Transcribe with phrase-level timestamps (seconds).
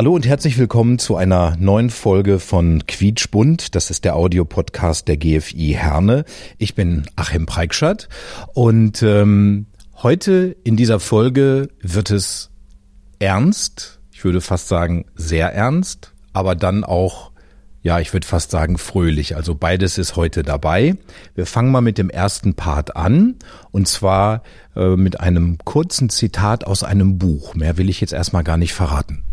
[0.00, 3.74] Hallo und herzlich willkommen zu einer neuen Folge von Quietschbunt.
[3.74, 6.24] Das ist der Audiopodcast der GFI Herne.
[6.56, 8.08] Ich bin Achim Preikschat
[8.54, 9.66] und ähm,
[9.96, 12.48] heute in dieser Folge wird es
[13.18, 14.00] ernst.
[14.10, 17.30] Ich würde fast sagen sehr ernst, aber dann auch
[17.82, 19.36] ja, ich würde fast sagen fröhlich.
[19.36, 20.96] Also beides ist heute dabei.
[21.34, 23.36] Wir fangen mal mit dem ersten Part an
[23.70, 24.44] und zwar
[24.74, 27.54] äh, mit einem kurzen Zitat aus einem Buch.
[27.54, 29.24] Mehr will ich jetzt erstmal gar nicht verraten.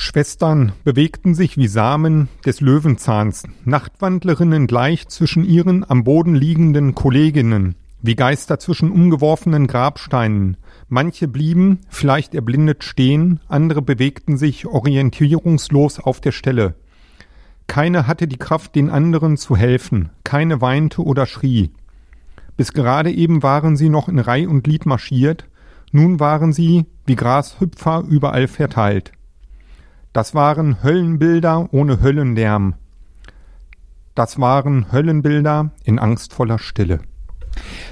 [0.00, 7.74] Schwestern bewegten sich wie Samen des Löwenzahns, Nachtwandlerinnen gleich zwischen ihren am Boden liegenden Kolleginnen,
[8.00, 10.56] wie Geister zwischen umgeworfenen Grabsteinen.
[10.88, 16.76] Manche blieben, vielleicht erblindet stehen, andere bewegten sich orientierungslos auf der Stelle.
[17.66, 21.72] Keine hatte die Kraft, den anderen zu helfen, keine weinte oder schrie.
[22.56, 25.48] Bis gerade eben waren sie noch in Reih und Glied marschiert,
[25.90, 29.10] nun waren sie wie Grashüpfer überall verteilt.
[30.12, 32.74] Das waren Höllenbilder ohne Höllenlärm.
[34.14, 37.00] Das waren Höllenbilder in angstvoller Stille.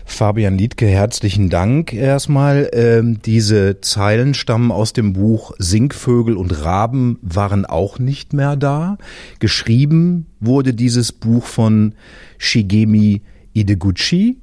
[0.04, 2.70] Fabian Liedke, herzlichen Dank erstmal.
[2.72, 8.98] Ähm, diese Zeilen stammen aus dem Buch Singvögel und Raben waren auch nicht mehr da.
[9.40, 11.94] Geschrieben wurde dieses Buch von
[12.38, 13.22] Shigemi
[13.52, 14.38] Ideguchi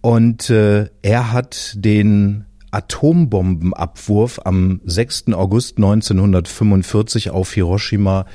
[0.00, 5.28] und äh, er hat den Atombombenabwurf am 6.
[5.34, 8.26] August 1945 auf Hiroshima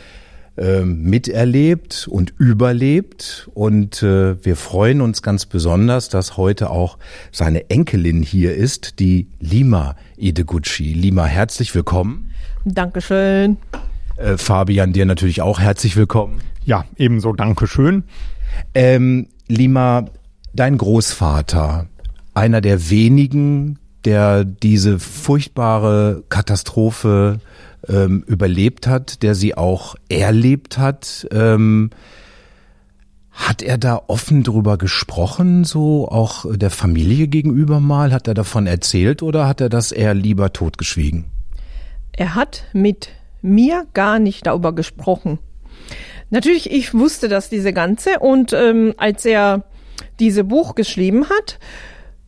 [0.58, 3.50] äh, miterlebt und überlebt.
[3.54, 6.98] Und äh, wir freuen uns ganz besonders, dass heute auch
[7.32, 10.94] seine Enkelin hier ist, die Lima Ideguchi.
[10.94, 12.32] Lima, herzlich willkommen.
[12.66, 13.58] Dankeschön.
[14.18, 16.42] Äh, Fabian, dir natürlich auch herzlich willkommen.
[16.66, 18.04] Ja, ebenso Dankeschön.
[18.74, 20.06] Ähm, Lima,
[20.54, 21.88] dein Großvater,
[22.34, 27.40] einer der wenigen, der diese furchtbare Katastrophe
[27.90, 31.28] ähm, überlebt hat, der sie auch erlebt hat.
[31.32, 31.90] Ähm,
[33.34, 38.14] hat er da offen drüber gesprochen, so auch der Familie gegenüber mal?
[38.14, 41.26] Hat er davon erzählt oder hat er das eher lieber totgeschwiegen?
[42.14, 43.10] Er hat mit
[43.42, 45.38] mir gar nicht darüber gesprochen.
[46.30, 49.66] Natürlich, ich wusste das diese ganze und ähm, als er
[50.22, 51.60] diese Buch geschrieben hat,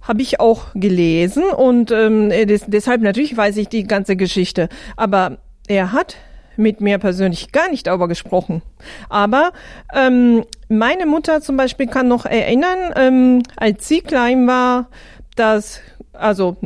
[0.02, 4.70] habe ich auch gelesen und ähm, des, deshalb natürlich weiß ich die ganze Geschichte.
[4.96, 5.38] Aber
[5.68, 6.18] er hat
[6.58, 8.62] mit mir persönlich gar nicht darüber gesprochen.
[9.10, 9.52] Aber
[9.94, 14.90] ähm, meine Mutter zum Beispiel kann noch erinnern, ähm, als sie klein war,
[15.36, 15.80] dass
[16.14, 16.58] also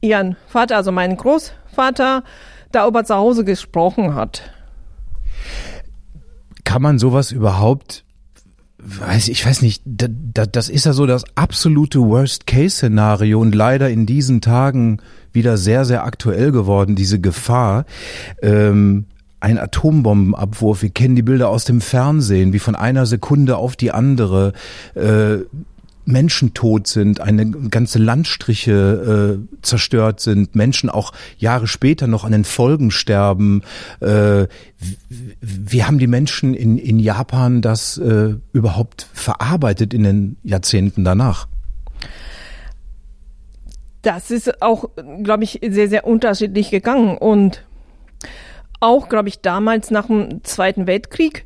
[0.00, 2.22] ihren Vater, also mein Großvater,
[2.72, 4.42] darüber zu Hause gesprochen hat.
[6.64, 8.04] Kann man sowas überhaupt
[8.82, 13.90] weiß ich weiß nicht, da, da, das ist ja so das absolute Worst-Case-Szenario und leider
[13.90, 15.00] in diesen Tagen
[15.32, 17.84] wieder sehr, sehr aktuell geworden, diese Gefahr.
[18.42, 19.06] Ähm,
[19.40, 23.90] ein Atombombenabwurf, wir kennen die Bilder aus dem Fernsehen, wie von einer Sekunde auf die
[23.90, 24.52] andere
[24.94, 25.38] äh,
[26.10, 32.32] Menschen tot sind, eine ganze Landstriche äh, zerstört sind, Menschen auch Jahre später noch an
[32.32, 33.62] den Folgen sterben.
[34.00, 34.46] Äh,
[35.40, 41.46] wie haben die Menschen in, in Japan das äh, überhaupt verarbeitet in den Jahrzehnten danach?
[44.02, 44.90] Das ist auch,
[45.22, 47.18] glaube ich, sehr, sehr unterschiedlich gegangen.
[47.18, 47.64] Und
[48.80, 51.44] auch, glaube ich, damals nach dem Zweiten Weltkrieg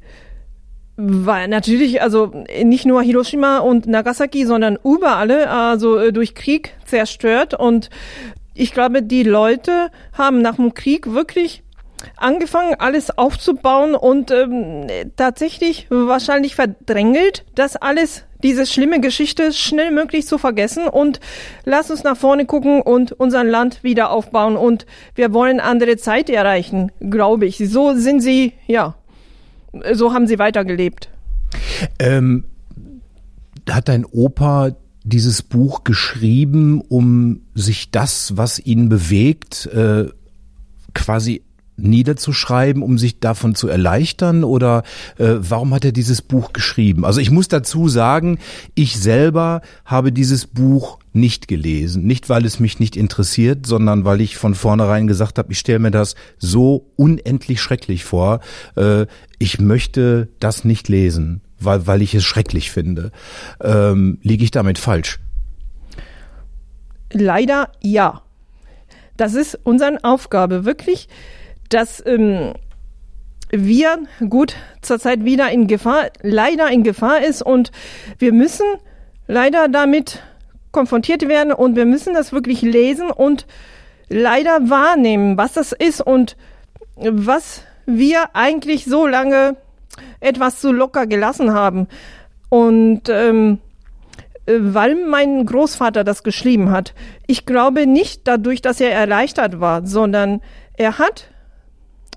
[0.97, 7.55] war natürlich, also nicht nur Hiroshima und Nagasaki, sondern überall, also durch Krieg zerstört.
[7.55, 7.91] Und
[8.55, 11.65] ich glaube, die Leute haben nach dem Krieg wirklich
[12.17, 14.87] angefangen, alles aufzubauen und ähm,
[15.17, 21.19] tatsächlich wahrscheinlich verdrängelt, das alles, diese schlimme Geschichte schnell möglich zu vergessen und
[21.65, 26.29] lass uns nach vorne gucken und unser Land wieder aufbauen und wir wollen andere Zeit
[26.29, 27.57] erreichen, glaube ich.
[27.57, 28.97] So sind sie, ja,
[29.93, 31.09] so haben sie weitergelebt.
[31.99, 32.45] Ähm,
[33.69, 34.73] hat dein Opa
[35.05, 40.09] dieses Buch geschrieben, um sich das, was ihn bewegt, äh,
[40.95, 41.43] quasi
[41.77, 44.45] niederzuschreiben, um sich davon zu erleichtern?
[44.45, 44.83] Oder
[45.19, 47.05] äh, warum hat er dieses Buch geschrieben?
[47.05, 48.39] Also ich muss dazu sagen,
[48.75, 52.05] ich selber habe dieses Buch nicht gelesen.
[52.05, 55.79] Nicht, weil es mich nicht interessiert, sondern weil ich von vornherein gesagt habe, ich stelle
[55.79, 58.41] mir das so unendlich schrecklich vor.
[58.77, 59.07] Äh,
[59.39, 63.13] ich möchte das nicht lesen, weil, weil ich es schrecklich finde.
[63.63, 65.21] Ähm, liege ich damit falsch?
[67.13, 68.23] Leider ja.
[69.17, 71.09] Das ist unsere Aufgabe, wirklich,
[71.69, 72.55] dass ähm,
[73.51, 77.71] wir gut zurzeit wieder in Gefahr, leider in Gefahr ist und
[78.19, 78.67] wir müssen
[79.29, 80.23] leider damit
[80.75, 83.47] konfrontiert werden und wir müssen das wirklich lesen und
[84.11, 86.37] leider wahrnehmen, was das ist und
[86.97, 89.57] was wir eigentlich so lange
[90.21, 91.89] etwas zu locker gelassen haben.
[92.51, 93.59] Und ähm,
[94.47, 96.95] weil mein Großvater das geschrieben hat,
[97.27, 100.43] ich glaube nicht dadurch, dass er erleichtert war, sondern
[100.77, 101.31] er hat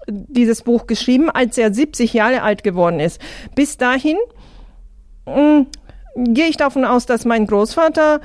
[0.07, 3.21] dieses Buch geschrieben, als er 70 Jahre alt geworden ist.
[3.55, 4.17] Bis dahin
[5.25, 5.67] mh, mm,
[6.33, 8.21] gehe ich davon aus, dass mein Großvater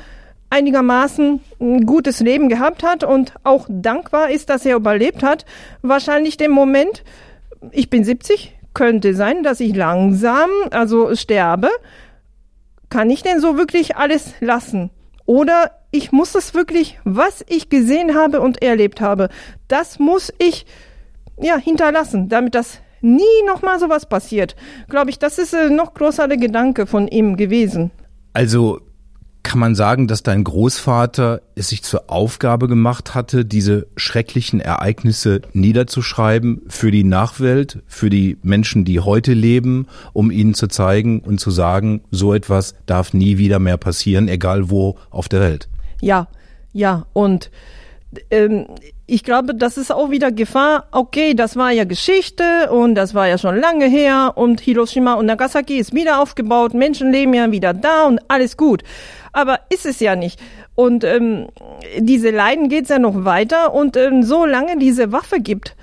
[0.53, 5.47] einigermaßen ein gutes Leben gehabt hat und auch dankbar ist, dass er überlebt hat.
[5.81, 7.03] Wahrscheinlich den Moment,
[7.71, 11.69] ich bin 70, könnte sein, dass ich langsam, also sterbe.
[12.91, 14.91] Kann ich denn so wirklich alles lassen?
[15.25, 19.31] Oder ich muss es wirklich, was ich gesehen habe und erlebt habe,
[19.69, 20.67] das muss ich
[21.41, 24.55] ja hinterlassen, damit das nie nochmal sowas passiert.
[24.91, 27.91] Glaube ich, das ist äh, noch größer der Gedanke von ihm gewesen.
[28.35, 28.81] Also
[29.43, 35.43] kann man sagen, dass dein Großvater es sich zur Aufgabe gemacht hatte, diese schrecklichen Ereignisse
[35.53, 41.41] niederzuschreiben für die Nachwelt, für die Menschen, die heute leben, um ihnen zu zeigen und
[41.41, 45.69] zu sagen, so etwas darf nie wieder mehr passieren, egal wo auf der Welt.
[46.01, 46.29] Ja,
[46.73, 47.51] ja, und
[48.31, 48.67] ähm,
[49.07, 50.87] ich glaube, das ist auch wieder Gefahr.
[50.93, 55.27] Okay, das war ja Geschichte und das war ja schon lange her und Hiroshima und
[55.27, 58.83] Nagasaki ist wieder aufgebaut, Menschen leben ja wieder da und alles gut.
[59.33, 60.41] Aber ist es ja nicht.
[60.75, 61.49] Und ähm,
[61.99, 65.77] diese Leiden geht's ja noch weiter und ähm, solange diese Waffe gibt,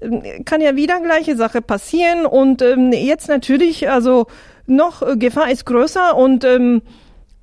[0.00, 4.26] ähm, kann ja wieder gleiche Sache passieren und ähm, jetzt natürlich, also
[4.66, 6.82] noch äh, Gefahr ist größer und ähm,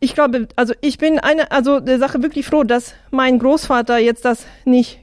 [0.01, 4.25] ich glaube, also ich bin eine, also der Sache wirklich froh, dass mein Großvater jetzt
[4.25, 5.00] das nicht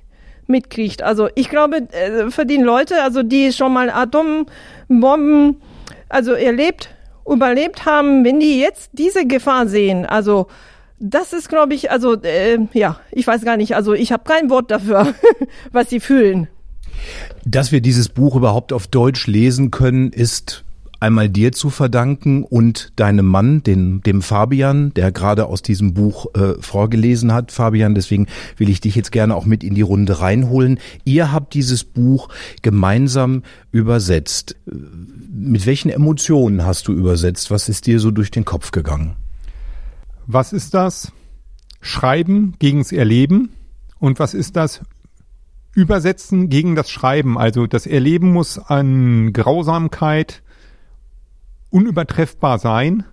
[0.49, 1.03] mitkriegt.
[1.03, 5.63] Also ich glaube, äh, für die Leute, also die schon mal Atombomben,
[6.09, 6.91] also erlebt,
[7.27, 10.49] überlebt haben, wenn die jetzt diese Gefahr sehen, also
[10.99, 14.51] das ist, glaube ich, also äh, ja, ich weiß gar nicht, also ich habe kein
[14.51, 15.15] Wort dafür,
[15.73, 16.49] was sie fühlen.
[17.45, 20.65] Dass wir dieses Buch überhaupt auf Deutsch lesen können, ist
[21.01, 26.35] einmal dir zu verdanken und deinem Mann, den, dem Fabian, der gerade aus diesem Buch
[26.35, 27.53] äh, vorgelesen hat.
[27.53, 30.81] Fabian, deswegen will ich dich jetzt gerne auch mit in die Runde reinholen.
[31.05, 32.29] Ihr habt dieses Buch
[32.63, 34.57] gemeinsam übersetzt.
[35.31, 37.51] Mit welchen Emotionen hast du übersetzt?
[37.51, 39.15] Was ist dir so durch den Kopf gegangen?
[40.27, 41.13] Was ist das?
[41.81, 43.51] Schreiben gegens Erleben?
[43.99, 44.81] Und was ist das?
[45.75, 47.39] Übersetzen gegen das Schreiben.
[47.39, 50.43] Also das Erleben muss an Grausamkeit,
[51.71, 53.05] unübertreffbar sein.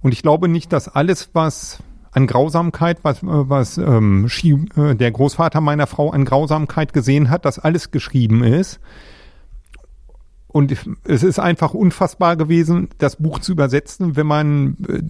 [0.00, 1.82] Und ich glaube nicht, dass alles, was
[2.12, 4.28] an Grausamkeit, was, äh, was ähm,
[4.76, 8.80] äh, der Großvater meiner Frau an Grausamkeit gesehen hat, dass alles geschrieben ist.
[10.48, 15.02] Und es ist einfach unfassbar gewesen, das Buch zu übersetzen, wenn man äh,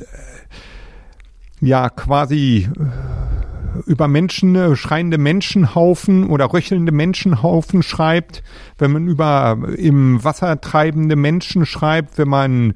[1.61, 3.42] ja quasi äh,
[3.87, 8.43] über Menschen, äh, schreiende Menschenhaufen oder röchelnde Menschenhaufen schreibt,
[8.79, 12.75] wenn man über im Wasser treibende Menschen schreibt, wenn man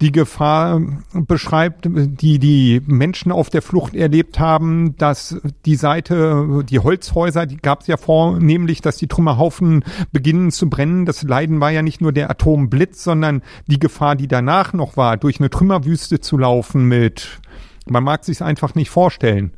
[0.00, 0.80] die Gefahr
[1.12, 7.56] beschreibt, die die Menschen auf der Flucht erlebt haben, dass die Seite, die Holzhäuser, die
[7.56, 11.06] gab es ja vornehmlich, dass die Trümmerhaufen beginnen zu brennen.
[11.06, 15.16] Das Leiden war ja nicht nur der Atomblitz, sondern die Gefahr, die danach noch war,
[15.16, 17.40] durch eine Trümmerwüste zu laufen mit
[17.86, 19.52] man mag sich einfach nicht vorstellen.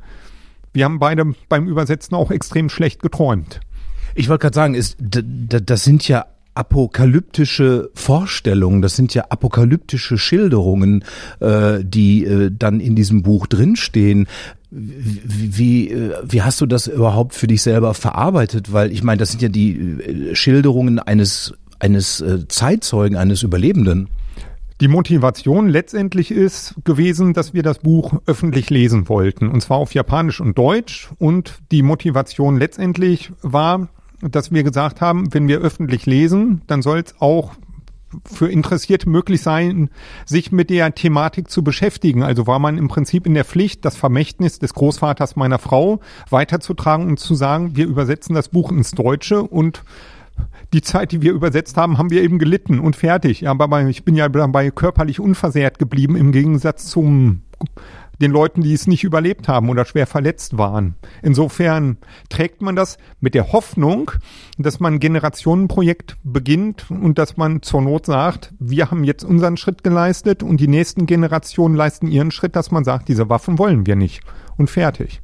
[0.74, 3.60] Wir haben beide beim Übersetzen auch extrem schlecht geträumt.
[4.14, 11.04] Ich wollte gerade sagen, ist, das sind ja apokalyptische Vorstellungen, das sind ja apokalyptische Schilderungen,
[11.40, 14.28] äh, die äh, dann in diesem Buch drinstehen.
[14.70, 18.72] Wie, wie, äh, wie hast du das überhaupt für dich selber verarbeitet?
[18.72, 24.08] Weil ich meine, das sind ja die äh, Schilderungen eines eines äh, Zeitzeugen, eines Überlebenden.
[24.80, 29.94] Die Motivation letztendlich ist gewesen, dass wir das Buch öffentlich lesen wollten, und zwar auf
[29.94, 31.10] Japanisch und Deutsch.
[31.18, 33.88] Und die Motivation letztendlich war,
[34.20, 37.52] dass wir gesagt haben, wenn wir öffentlich lesen, dann soll es auch
[38.24, 39.90] für Interessierte möglich sein,
[40.24, 42.22] sich mit der Thematik zu beschäftigen.
[42.22, 46.00] Also war man im Prinzip in der Pflicht, das Vermächtnis des Großvaters meiner Frau
[46.30, 49.82] weiterzutragen und zu sagen, wir übersetzen das Buch ins Deutsche und
[50.74, 53.48] die Zeit, die wir übersetzt haben, haben wir eben gelitten und fertig.
[53.48, 57.42] Aber ich bin ja dabei körperlich unversehrt geblieben im Gegensatz zum
[58.20, 60.94] den Leuten, die es nicht überlebt haben oder schwer verletzt waren.
[61.22, 61.96] Insofern
[62.28, 64.12] trägt man das mit der Hoffnung,
[64.56, 69.56] dass man ein Generationenprojekt beginnt und dass man zur Not sagt, wir haben jetzt unseren
[69.56, 73.86] Schritt geleistet und die nächsten Generationen leisten ihren Schritt, dass man sagt, diese Waffen wollen
[73.86, 74.22] wir nicht
[74.56, 75.20] und fertig.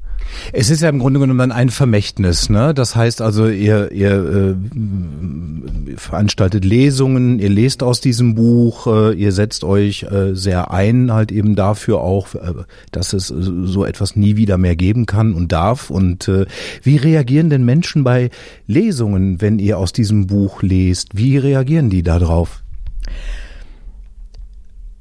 [0.52, 2.74] Es ist ja im Grunde genommen dann ein Vermächtnis, ne?
[2.74, 9.32] Das heißt also, ihr, ihr äh, veranstaltet Lesungen, ihr lest aus diesem Buch, äh, ihr
[9.32, 12.54] setzt euch äh, sehr ein, halt eben dafür auch, äh,
[12.90, 15.90] dass es so etwas nie wieder mehr geben kann und darf.
[15.90, 16.46] Und äh,
[16.82, 18.30] wie reagieren denn Menschen bei
[18.66, 21.16] Lesungen, wenn ihr aus diesem Buch lest?
[21.16, 22.62] Wie reagieren die darauf?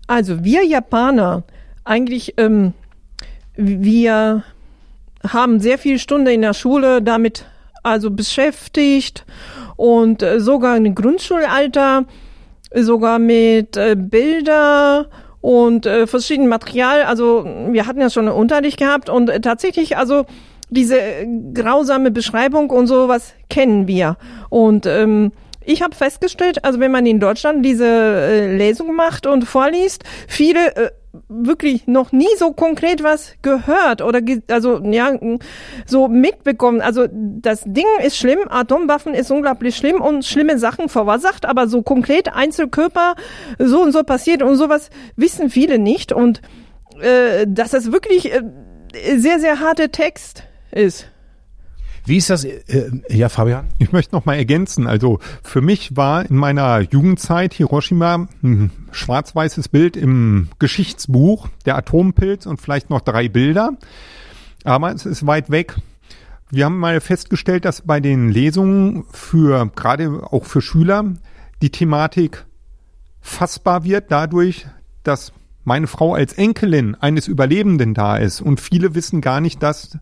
[0.08, 1.44] Also wir Japaner,
[1.84, 2.74] eigentlich ähm,
[3.56, 4.44] wir
[5.28, 7.46] haben sehr viele Stunden in der Schule damit
[7.84, 9.26] also beschäftigt
[9.76, 12.06] und äh, sogar im Grundschulalter
[12.74, 15.08] sogar mit äh, Bilder
[15.42, 17.04] und äh, verschiedenen Material.
[17.04, 20.26] Also wir hatten ja schon einen Unterricht gehabt und tatsächlich also
[20.70, 21.00] diese
[21.54, 24.18] grausame Beschreibung und sowas kennen wir
[24.50, 25.32] und ähm,
[25.66, 30.76] ich habe festgestellt, also wenn man in Deutschland diese äh, Lesung macht und vorliest, viele
[30.76, 30.90] äh,
[31.28, 35.18] wirklich noch nie so konkret was gehört oder also ja
[35.86, 36.82] so mitbekommen.
[36.82, 41.82] Also das Ding ist schlimm, Atomwaffen ist unglaublich schlimm und schlimme Sachen verursacht, aber so
[41.82, 43.16] konkret Einzelkörper
[43.58, 46.42] so und so passiert und sowas wissen viele nicht und
[47.02, 48.42] äh, dass das wirklich äh,
[49.18, 51.08] sehr sehr harte Text ist.
[52.10, 52.44] Wie ist das?
[52.44, 53.68] Äh, ja, Fabian?
[53.78, 54.88] Ich möchte noch mal ergänzen.
[54.88, 62.48] Also für mich war in meiner Jugendzeit Hiroshima ein schwarz-weißes Bild im Geschichtsbuch, der Atompilz
[62.48, 63.74] und vielleicht noch drei Bilder.
[64.64, 65.76] Aber es ist weit weg.
[66.50, 71.14] Wir haben mal festgestellt, dass bei den Lesungen für, gerade auch für Schüler,
[71.62, 72.44] die Thematik
[73.22, 74.66] fassbar wird dadurch,
[75.04, 75.32] dass
[75.64, 80.00] meine Frau als Enkelin eines Überlebenden da ist und viele wissen gar nicht, dass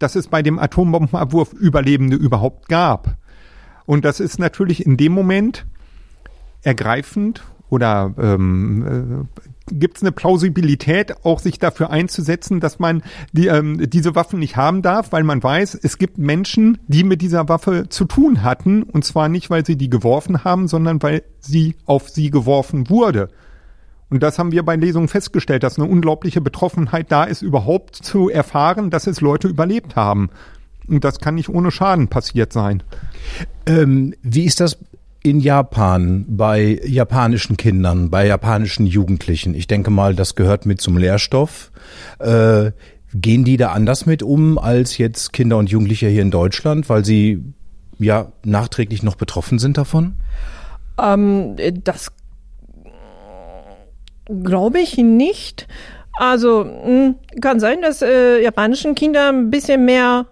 [0.00, 3.16] dass es bei dem Atombombenabwurf Überlebende überhaupt gab.
[3.86, 5.66] Und das ist natürlich in dem Moment
[6.62, 13.02] ergreifend oder ähm, äh, gibt es eine Plausibilität, auch sich dafür einzusetzen, dass man
[13.32, 17.22] die, ähm, diese Waffen nicht haben darf, weil man weiß, es gibt Menschen, die mit
[17.22, 21.22] dieser Waffe zu tun hatten, und zwar nicht, weil sie die geworfen haben, sondern weil
[21.38, 23.28] sie auf sie geworfen wurde.
[24.10, 28.28] Und das haben wir bei Lesungen festgestellt, dass eine unglaubliche Betroffenheit da ist, überhaupt zu
[28.28, 30.30] erfahren, dass es Leute überlebt haben.
[30.88, 32.82] Und das kann nicht ohne Schaden passiert sein.
[33.66, 34.78] Ähm, wie ist das
[35.22, 39.54] in Japan bei japanischen Kindern, bei japanischen Jugendlichen?
[39.54, 41.70] Ich denke mal, das gehört mit zum Lehrstoff.
[42.18, 42.72] Äh,
[43.14, 47.04] gehen die da anders mit um als jetzt Kinder und Jugendliche hier in Deutschland, weil
[47.04, 47.44] sie
[47.98, 50.14] ja nachträglich noch betroffen sind davon?
[50.98, 52.12] Ähm, das
[54.44, 55.66] Glaube ich nicht.
[56.16, 60.26] Also hm, kann sein, dass äh, japanischen Kinder ein bisschen mehr,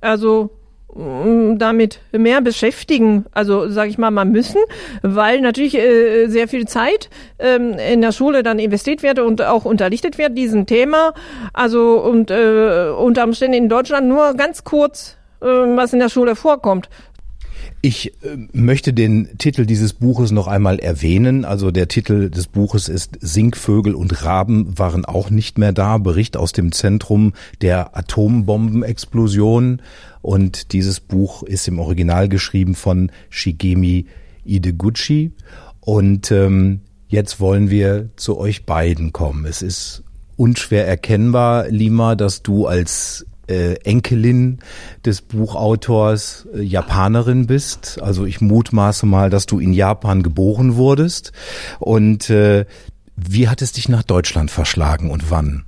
[0.00, 0.50] also
[0.94, 4.60] hm, damit mehr beschäftigen, also sage ich mal, mal müssen,
[5.02, 7.08] weil natürlich äh, sehr viel Zeit
[7.38, 11.14] ähm, in der Schule dann investiert wird und auch unterrichtet wird diesen Thema.
[11.54, 16.36] Also und äh, unter Umständen in Deutschland nur ganz kurz äh, was in der Schule
[16.36, 16.88] vorkommt.
[17.84, 21.44] Ich äh, möchte den Titel dieses Buches noch einmal erwähnen.
[21.44, 25.98] Also der Titel des Buches ist Singvögel und Raben waren auch nicht mehr da.
[25.98, 29.82] Bericht aus dem Zentrum der Atombombenexplosion.
[30.22, 34.06] Und dieses Buch ist im Original geschrieben von Shigemi
[34.44, 35.32] Ideguchi.
[35.80, 39.44] Und ähm, jetzt wollen wir zu euch beiden kommen.
[39.44, 40.04] Es ist
[40.36, 44.58] unschwer erkennbar, Lima, dass du als äh, Enkelin
[45.04, 48.00] des Buchautors äh, Japanerin bist.
[48.02, 51.32] Also ich mutmaße mal, dass du in Japan geboren wurdest.
[51.78, 52.64] Und äh,
[53.16, 55.64] wie hat es dich nach Deutschland verschlagen und wann?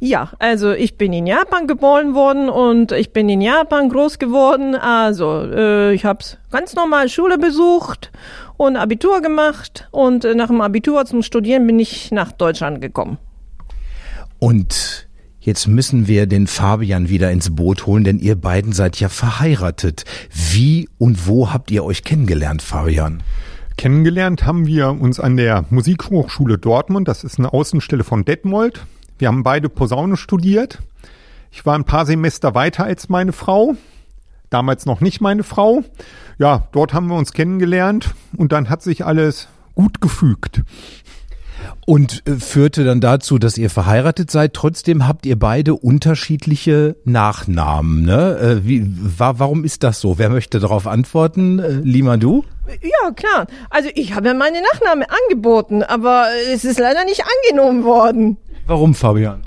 [0.00, 4.76] Ja, also ich bin in Japan geboren worden und ich bin in Japan groß geworden.
[4.76, 8.12] Also äh, ich habe ganz normal Schule besucht
[8.56, 13.18] und Abitur gemacht und nach dem Abitur zum Studieren bin ich nach Deutschland gekommen.
[14.38, 15.07] Und
[15.40, 20.04] Jetzt müssen wir den Fabian wieder ins Boot holen, denn ihr beiden seid ja verheiratet.
[20.32, 23.22] Wie und wo habt ihr euch kennengelernt, Fabian?
[23.76, 27.06] Kennengelernt haben wir uns an der Musikhochschule Dortmund.
[27.06, 28.84] Das ist eine Außenstelle von Detmold.
[29.18, 30.80] Wir haben beide Posaune studiert.
[31.52, 33.76] Ich war ein paar Semester weiter als meine Frau.
[34.50, 35.84] Damals noch nicht meine Frau.
[36.38, 40.62] Ja, dort haben wir uns kennengelernt und dann hat sich alles gut gefügt.
[41.88, 44.52] Und äh, führte dann dazu, dass ihr verheiratet seid.
[44.52, 48.02] Trotzdem habt ihr beide unterschiedliche Nachnamen.
[48.02, 48.36] Ne?
[48.38, 50.18] Äh, wie, wa warum ist das so?
[50.18, 51.58] Wer möchte darauf antworten?
[51.58, 52.44] Äh, Lima, du?
[52.82, 53.46] Ja, klar.
[53.70, 58.36] Also ich habe ja meine Nachname angeboten, aber es ist leider nicht angenommen worden.
[58.66, 59.40] Warum, Fabian?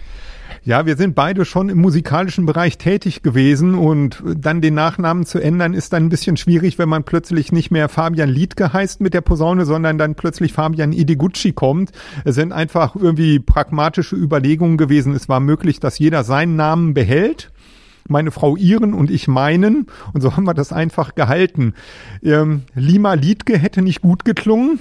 [0.63, 5.39] Ja, wir sind beide schon im musikalischen Bereich tätig gewesen und dann den Nachnamen zu
[5.39, 9.15] ändern ist dann ein bisschen schwierig, wenn man plötzlich nicht mehr Fabian Liedke heißt mit
[9.15, 11.91] der Posaune, sondern dann plötzlich Fabian Idegucci kommt.
[12.25, 15.15] Es sind einfach irgendwie pragmatische Überlegungen gewesen.
[15.15, 17.51] Es war möglich, dass jeder seinen Namen behält
[18.07, 19.87] meine Frau ihren und ich meinen.
[20.13, 21.73] Und so haben wir das einfach gehalten.
[22.21, 24.79] Ähm, Lima Liedke hätte nicht gut geklungen.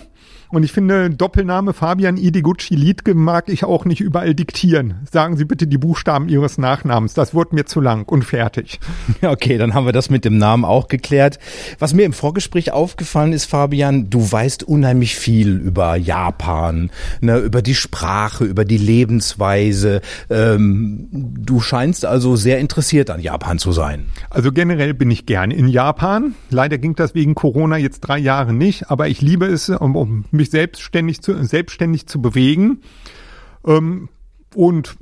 [0.50, 4.95] Und ich finde, Doppelname Fabian Idegucci Liedke mag ich auch nicht überall diktieren.
[5.11, 7.14] Sagen Sie bitte die Buchstaben Ihres Nachnamens.
[7.14, 8.80] Das wird mir zu lang und fertig.
[9.23, 11.38] Okay, dann haben wir das mit dem Namen auch geklärt.
[11.78, 16.90] Was mir im Vorgespräch aufgefallen ist, Fabian, du weißt unheimlich viel über Japan,
[17.21, 20.00] ne, über die Sprache, über die Lebensweise.
[20.30, 24.07] Ähm, du scheinst also sehr interessiert an Japan zu sein.
[24.30, 26.35] Also generell bin ich gern in Japan.
[26.50, 30.25] Leider ging das wegen Corona jetzt drei Jahre nicht, aber ich liebe es, um, um
[30.40, 32.80] mich selbstständig zu, selbstständig zu bewegen.
[33.66, 34.09] Ähm,
[34.54, 34.97] und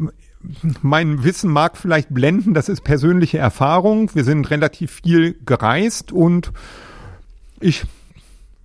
[0.82, 4.10] mein Wissen mag vielleicht blenden, das ist persönliche Erfahrung.
[4.14, 6.52] Wir sind relativ viel gereist und
[7.60, 7.84] ich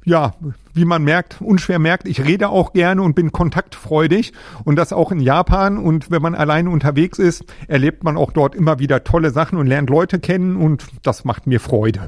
[0.05, 0.35] ja,
[0.73, 5.11] wie man merkt, unschwer merkt, ich rede auch gerne und bin kontaktfreudig und das auch
[5.11, 9.31] in Japan und wenn man alleine unterwegs ist, erlebt man auch dort immer wieder tolle
[9.31, 12.07] Sachen und lernt Leute kennen und das macht mir Freude.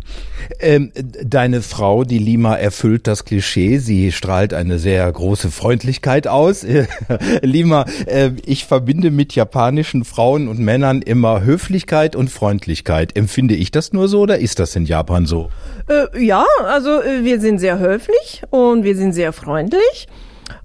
[0.60, 3.78] Ähm, deine Frau, die Lima, erfüllt das Klischee.
[3.78, 6.66] Sie strahlt eine sehr große Freundlichkeit aus.
[7.42, 13.16] Lima, äh, ich verbinde mit japanischen Frauen und Männern immer Höflichkeit und Freundlichkeit.
[13.16, 15.50] Empfinde ich das nur so oder ist das in Japan so?
[15.88, 20.08] Äh, ja, also äh, wir sind sehr höflich und wir sind sehr freundlich.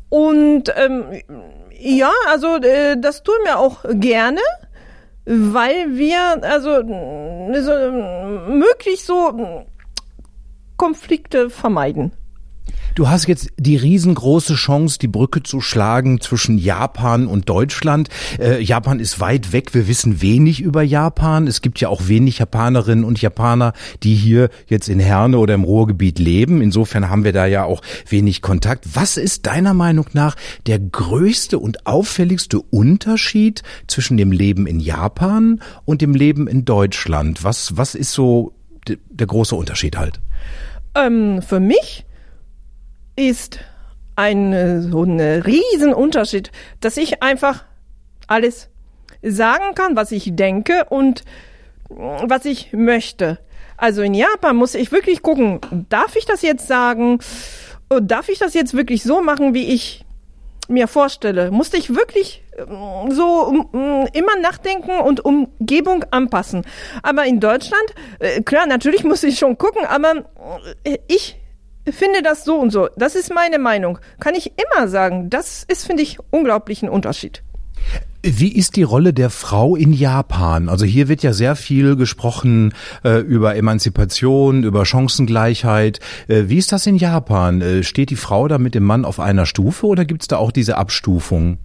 [0.08, 1.20] Und ähm,
[1.78, 4.40] ja, also äh, das tun wir auch gerne,
[5.24, 6.82] weil wir also
[7.62, 7.92] so,
[8.52, 9.66] möglich so
[10.76, 12.12] Konflikte vermeiden.
[13.00, 18.10] Du hast jetzt die riesengroße Chance, die Brücke zu schlagen zwischen Japan und Deutschland.
[18.38, 19.72] Äh, Japan ist weit weg.
[19.72, 21.46] Wir wissen wenig über Japan.
[21.46, 25.64] Es gibt ja auch wenig Japanerinnen und Japaner, die hier jetzt in Herne oder im
[25.64, 26.60] Ruhrgebiet leben.
[26.60, 28.84] Insofern haben wir da ja auch wenig Kontakt.
[28.92, 35.62] Was ist deiner Meinung nach der größte und auffälligste Unterschied zwischen dem Leben in Japan
[35.86, 37.44] und dem Leben in Deutschland?
[37.44, 38.52] Was, was ist so
[38.86, 40.20] der große Unterschied halt?
[40.94, 42.04] Ähm, für mich
[43.20, 43.60] ist
[44.16, 47.64] ein so ein Riesenunterschied, dass ich einfach
[48.26, 48.68] alles
[49.22, 51.24] sagen kann, was ich denke und
[51.88, 53.38] was ich möchte.
[53.76, 57.18] Also in Japan muss ich wirklich gucken, darf ich das jetzt sagen?
[58.02, 60.04] Darf ich das jetzt wirklich so machen, wie ich
[60.68, 61.50] mir vorstelle?
[61.50, 63.68] Musste ich wirklich ähm, so
[64.12, 66.62] immer nachdenken und Umgebung anpassen.
[67.02, 70.24] Aber in Deutschland, äh, klar, natürlich muss ich schon gucken, aber
[70.84, 71.39] äh, ich
[71.88, 72.88] finde das so und so.
[72.96, 73.98] Das ist meine Meinung.
[74.18, 75.30] Kann ich immer sagen.
[75.30, 77.42] Das ist, finde ich, unglaublich ein Unterschied.
[78.22, 80.68] Wie ist die Rolle der Frau in Japan?
[80.68, 86.00] Also hier wird ja sehr viel gesprochen äh, über Emanzipation, über Chancengleichheit.
[86.28, 87.62] Äh, wie ist das in Japan?
[87.62, 90.36] Äh, steht die Frau da mit dem Mann auf einer Stufe oder gibt es da
[90.36, 91.56] auch diese Abstufung?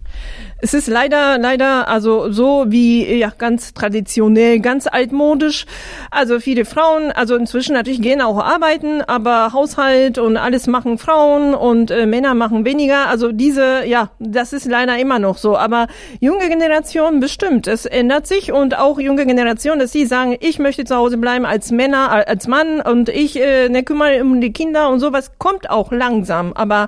[0.61, 5.65] Es ist leider, leider, also so wie ja ganz traditionell, ganz altmodisch.
[6.11, 11.53] Also viele Frauen, also inzwischen natürlich gehen auch arbeiten, aber Haushalt und alles machen Frauen
[11.53, 13.09] und äh, Männer machen weniger.
[13.09, 15.57] Also diese, ja, das ist leider immer noch so.
[15.57, 15.87] Aber
[16.21, 20.85] junge Generation bestimmt, es ändert sich und auch junge Generation, dass sie sagen, ich möchte
[20.85, 24.89] zu Hause bleiben als Männer, als Mann und ich äh, ne, kümmere um die Kinder
[24.89, 26.53] und sowas kommt auch langsam.
[26.53, 26.87] Aber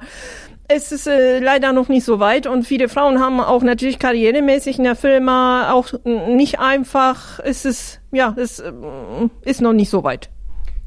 [0.68, 4.78] es ist äh, leider noch nicht so weit und viele Frauen haben auch natürlich karrieremäßig
[4.78, 7.40] in der Firma auch nicht einfach.
[7.40, 8.74] Es ist, ja, es äh,
[9.42, 10.30] ist noch nicht so weit.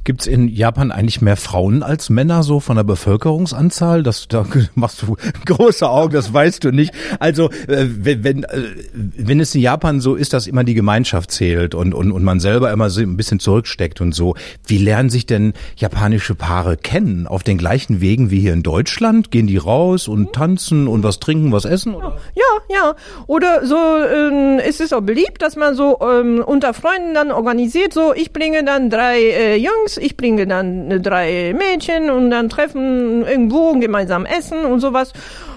[0.02, 4.02] Gibt es in Japan eigentlich mehr Frauen als Männer so von der Bevölkerungsanzahl?
[4.02, 6.92] Das, da machst du große Augen, das weißt du nicht.
[7.18, 8.62] Also äh, wenn, wenn, äh,
[8.94, 12.40] wenn es in Japan so ist, dass immer die Gemeinschaft zählt und, und, und man
[12.40, 14.36] selber immer so ein bisschen zurücksteckt und so,
[14.66, 17.26] wie lernen sich denn japanische Paare kennen?
[17.26, 19.30] Auf den gleichen Wegen wie hier in Deutschland?
[19.30, 21.94] Gehen die raus und tanzen und was trinken, was essen?
[21.94, 22.16] Oder?
[22.34, 22.94] Ja, ja.
[23.26, 27.92] Oder so ähm, ist es auch beliebt, dass man so ähm, unter Freunden dann organisiert,
[27.92, 32.48] so ich bringe dann drei äh, Jungs Jungs, ich bringe dann drei Mädchen und dann
[32.48, 35.12] treffen irgendwo gemeinsam essen und sowas.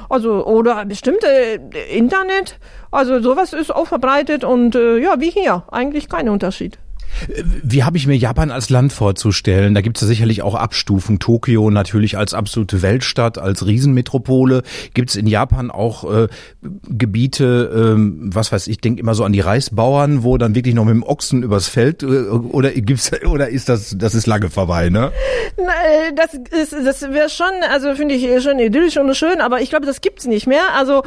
[0.09, 2.59] Also, oder bestimmte äh, Internet.
[2.91, 6.77] Also sowas ist auch verbreitet und äh, ja, wie hier, eigentlich kein Unterschied.
[7.63, 9.73] Wie habe ich mir Japan als Land vorzustellen?
[9.73, 11.19] Da gibt es ja sicherlich auch Abstufen.
[11.19, 14.63] Tokio natürlich als absolute Weltstadt, als Riesenmetropole.
[14.93, 16.27] Gibt es in Japan auch äh,
[16.89, 20.85] Gebiete, ähm, was weiß ich, denke immer so an die Reisbauern, wo dann wirklich noch
[20.85, 24.89] mit dem Ochsen übers Feld äh, oder gibt's oder ist das das ist lange vorbei,
[24.89, 25.11] ne?
[25.57, 29.69] Äh, das ist das wäre schon, also finde ich schon idyllisch und schön, aber ich
[29.69, 30.73] glaube, das gibt's nicht mehr.
[30.75, 31.03] Also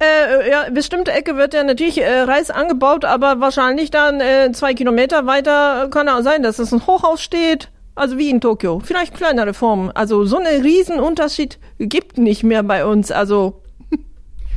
[0.00, 4.74] Äh, ja, bestimmte Ecke wird ja natürlich äh, Reis angebaut, aber wahrscheinlich dann äh, zwei
[4.74, 7.70] Kilometer weiter kann auch sein, dass es ein Hochhaus steht.
[7.96, 8.80] Also wie in Tokio.
[8.84, 9.90] Vielleicht kleinere Formen.
[9.90, 13.10] Also so einen Riesenunterschied gibt nicht mehr bei uns.
[13.10, 13.60] Also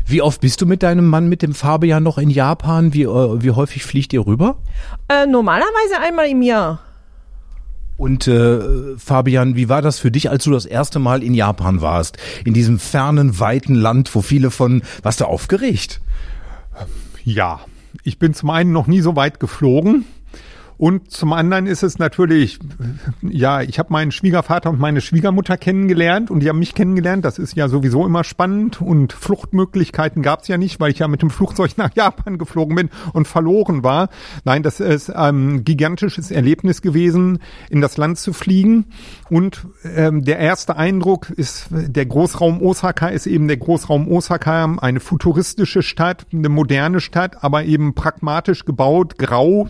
[0.05, 2.93] Wie oft bist du mit deinem Mann, mit dem Fabian, noch in Japan?
[2.93, 4.57] Wie, äh, wie häufig fliegt ihr rüber?
[5.09, 6.79] äh, normalerweise einmal im Jahr.
[8.01, 11.81] Und äh, Fabian, wie war das für dich, als du das erste Mal in Japan
[11.81, 12.17] warst?
[12.43, 14.81] In diesem fernen, weiten Land, wo viele von...
[15.03, 16.01] Warst du aufgeregt?
[17.23, 17.59] Ja,
[18.03, 20.05] ich bin zum einen noch nie so weit geflogen.
[20.81, 22.57] Und zum anderen ist es natürlich,
[23.21, 27.23] ja, ich habe meinen Schwiegervater und meine Schwiegermutter kennengelernt und die haben mich kennengelernt.
[27.23, 31.07] Das ist ja sowieso immer spannend und Fluchtmöglichkeiten gab es ja nicht, weil ich ja
[31.07, 34.09] mit dem Flugzeug nach Japan geflogen bin und verloren war.
[34.43, 37.37] Nein, das ist ein gigantisches Erlebnis gewesen,
[37.69, 38.85] in das Land zu fliegen.
[39.29, 44.99] Und ähm, der erste Eindruck ist, der Großraum Osaka ist eben der Großraum Osaka, eine
[44.99, 49.69] futuristische Stadt, eine moderne Stadt, aber eben pragmatisch gebaut, grau.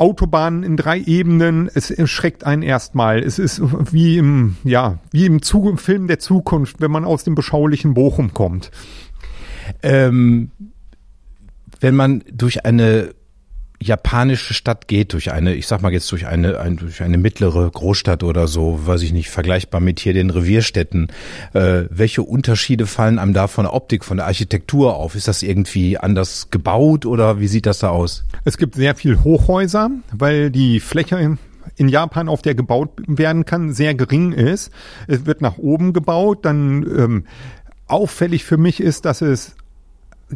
[0.00, 3.18] Autobahnen in drei Ebenen, es erschreckt einen erstmal.
[3.18, 3.60] Es ist
[3.92, 8.32] wie im, ja, wie im Zu Film der Zukunft, wenn man aus dem beschaulichen Bochum
[8.32, 8.70] kommt.
[9.82, 10.50] Ähm,
[11.80, 13.14] wenn man durch eine
[13.82, 17.70] japanische Stadt geht, durch eine, ich sag mal jetzt durch eine, ein, durch eine mittlere
[17.70, 21.08] Großstadt oder so, weiß ich nicht, vergleichbar mit hier den Revierstädten,
[21.54, 25.14] äh, welche Unterschiede fallen einem da von der Optik, von der Architektur auf?
[25.14, 28.24] Ist das irgendwie anders gebaut oder wie sieht das da aus?
[28.44, 31.38] Es gibt sehr viel Hochhäuser, weil die Fläche
[31.76, 34.70] in Japan, auf der gebaut werden kann, sehr gering ist.
[35.06, 36.44] Es wird nach oben gebaut.
[36.44, 37.24] Dann ähm,
[37.86, 39.54] auffällig für mich ist, dass es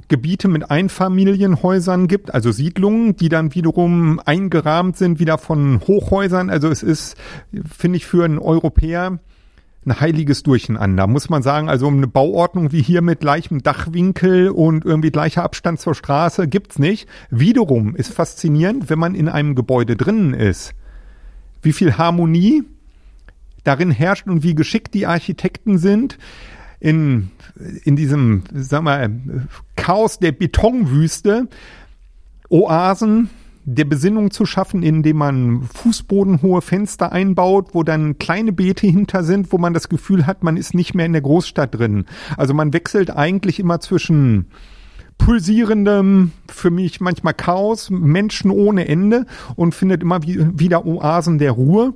[0.09, 6.51] Gebiete mit Einfamilienhäusern gibt, also Siedlungen, die dann wiederum eingerahmt sind wieder von Hochhäusern.
[6.51, 7.17] Also es ist,
[7.71, 9.19] finde ich, für einen Europäer
[9.87, 11.69] ein heiliges Durcheinander, muss man sagen.
[11.69, 16.79] Also eine Bauordnung wie hier mit gleichem Dachwinkel und irgendwie gleicher Abstand zur Straße gibt's
[16.79, 17.09] nicht.
[17.31, 20.75] Wiederum ist faszinierend, wenn man in einem Gebäude drinnen ist,
[21.63, 22.65] wie viel Harmonie
[23.63, 26.19] darin herrscht und wie geschickt die Architekten sind
[26.85, 27.31] in,
[27.85, 29.09] in diesem, sag mal,
[29.75, 31.49] Chaos der Betonwüste,
[32.51, 33.31] Oasen
[33.65, 39.51] der Besinnung zu schaffen, indem man fußbodenhohe Fenster einbaut, wo dann kleine Beete hinter sind,
[39.51, 42.05] wo man das Gefühl hat, man ist nicht mehr in der Großstadt drin.
[42.37, 44.49] Also man wechselt eigentlich immer zwischen
[45.17, 49.25] pulsierendem, für mich manchmal Chaos, Menschen ohne Ende
[49.57, 51.95] und findet immer wieder Oasen der Ruhe.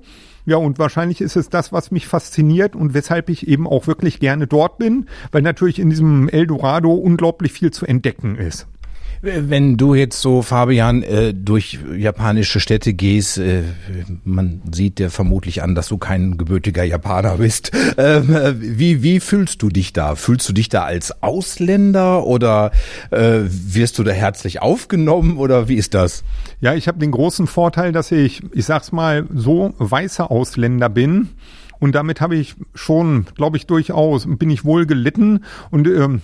[0.48, 4.18] Ja, und wahrscheinlich ist es das, was mich fasziniert und weshalb ich eben auch wirklich
[4.18, 8.66] gerne dort bin, weil natürlich in diesem Eldorado unglaublich viel zu entdecken ist.
[9.20, 13.62] Wenn du jetzt so, Fabian, äh, durch japanische Städte gehst, äh,
[14.24, 17.72] man sieht dir vermutlich an, dass du kein gebürtiger Japaner bist.
[17.96, 20.14] Ähm, äh, wie, wie fühlst du dich da?
[20.14, 22.70] Fühlst du dich da als Ausländer oder
[23.10, 26.22] wirst du da herzlich aufgenommen oder wie ist das?
[26.60, 31.30] Ja, ich habe den großen Vorteil, dass ich, ich sag's mal, so weißer Ausländer bin.
[31.80, 35.44] Und damit habe ich schon, glaube ich, durchaus, bin ich wohl gelitten.
[35.70, 36.22] Und ähm,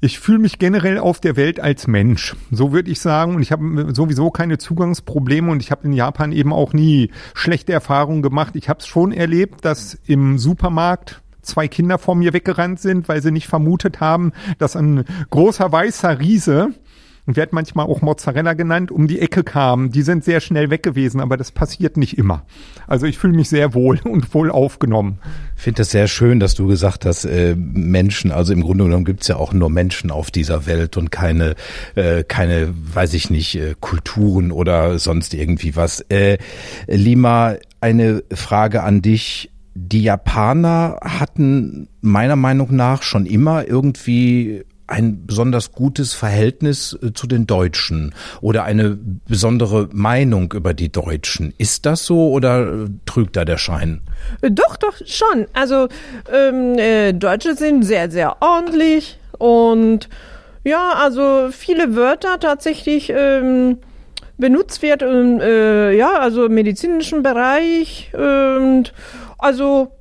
[0.00, 3.34] ich fühle mich generell auf der Welt als Mensch, so würde ich sagen.
[3.34, 7.72] Und ich habe sowieso keine Zugangsprobleme und ich habe in Japan eben auch nie schlechte
[7.72, 8.56] Erfahrungen gemacht.
[8.56, 13.22] Ich habe es schon erlebt, dass im Supermarkt zwei Kinder vor mir weggerannt sind, weil
[13.22, 16.70] sie nicht vermutet haben, dass ein großer weißer Riese
[17.26, 19.90] wird manchmal auch Mozzarella genannt, um die Ecke kam.
[19.90, 22.44] Die sind sehr schnell weg gewesen, aber das passiert nicht immer.
[22.86, 25.18] Also ich fühle mich sehr wohl und wohl aufgenommen.
[25.56, 29.04] Ich finde das sehr schön, dass du gesagt hast, äh, Menschen, also im Grunde genommen
[29.04, 31.56] gibt's ja auch nur Menschen auf dieser Welt und keine,
[31.96, 36.00] äh, keine, weiß ich nicht, äh, Kulturen oder sonst irgendwie was.
[36.02, 36.38] Äh,
[36.86, 45.26] Lima, eine Frage an dich die Japaner hatten meiner Meinung nach schon immer irgendwie ein
[45.26, 51.54] besonders gutes Verhältnis äh, zu den Deutschen oder eine besondere Meinung über die Deutschen.
[51.58, 54.02] Ist das so oder äh, trügt da der Schein?
[54.42, 55.46] Doch, doch, schon.
[55.52, 55.88] Also
[56.32, 60.08] ähm, äh, Deutsche sind sehr, sehr ordentlich und
[60.64, 63.78] ja, also viele Wörter tatsächlich ähm,
[64.38, 68.92] benutzt wird im, äh, ja, also medizinischen Bereich und
[69.38, 69.92] also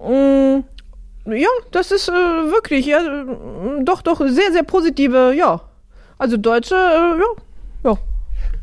[0.00, 0.64] mh,
[1.26, 3.00] ja, das ist äh, wirklich, ja,
[3.82, 5.60] doch, doch, sehr, sehr positive, ja.
[6.18, 7.98] Also Deutsche, äh, ja, ja.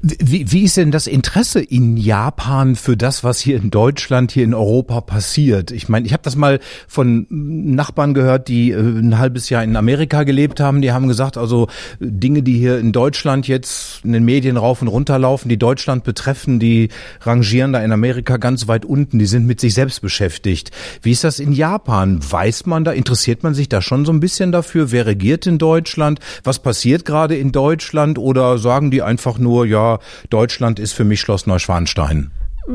[0.05, 4.43] Wie, wie ist denn das Interesse in Japan für das, was hier in Deutschland, hier
[4.43, 5.71] in Europa passiert?
[5.71, 9.77] Ich meine, ich habe das mal von Nachbarn gehört, die äh, ein halbes Jahr in
[9.77, 10.81] Amerika gelebt haben.
[10.81, 11.69] Die haben gesagt, also
[12.01, 16.03] Dinge, die hier in Deutschland jetzt in den Medien rauf und runter laufen, die Deutschland
[16.03, 16.89] betreffen, die
[17.21, 19.19] rangieren da in Amerika ganz weit unten.
[19.19, 20.71] Die sind mit sich selbst beschäftigt.
[21.01, 22.19] Wie ist das in Japan?
[22.29, 24.91] Weiß man da, interessiert man sich da schon so ein bisschen dafür?
[24.91, 26.19] Wer regiert in Deutschland?
[26.43, 28.19] Was passiert gerade in Deutschland?
[28.19, 29.92] Oder sagen die einfach nur, ja,
[30.29, 32.31] Deutschland ist für mich Schloss Neuschwanstein?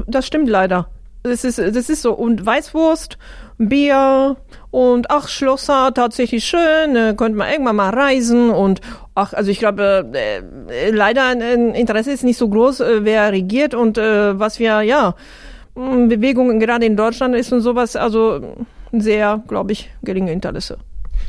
[0.07, 0.89] Das stimmt leider.
[1.23, 2.13] Das ist, das ist so.
[2.13, 3.19] Und Weißwurst,
[3.59, 4.37] Bier
[4.71, 8.81] und ach, Schlosser, tatsächlich schön, äh, könnte man irgendwann mal reisen und
[9.15, 10.39] ach, also ich glaube, äh,
[10.71, 14.83] äh, leider ein Interesse ist nicht so groß, äh, wer regiert und äh, was wir,
[14.83, 15.15] ja,
[15.75, 18.41] Bewegungen gerade in Deutschland ist und sowas, also
[18.93, 20.79] sehr, glaube ich, geringe Interesse.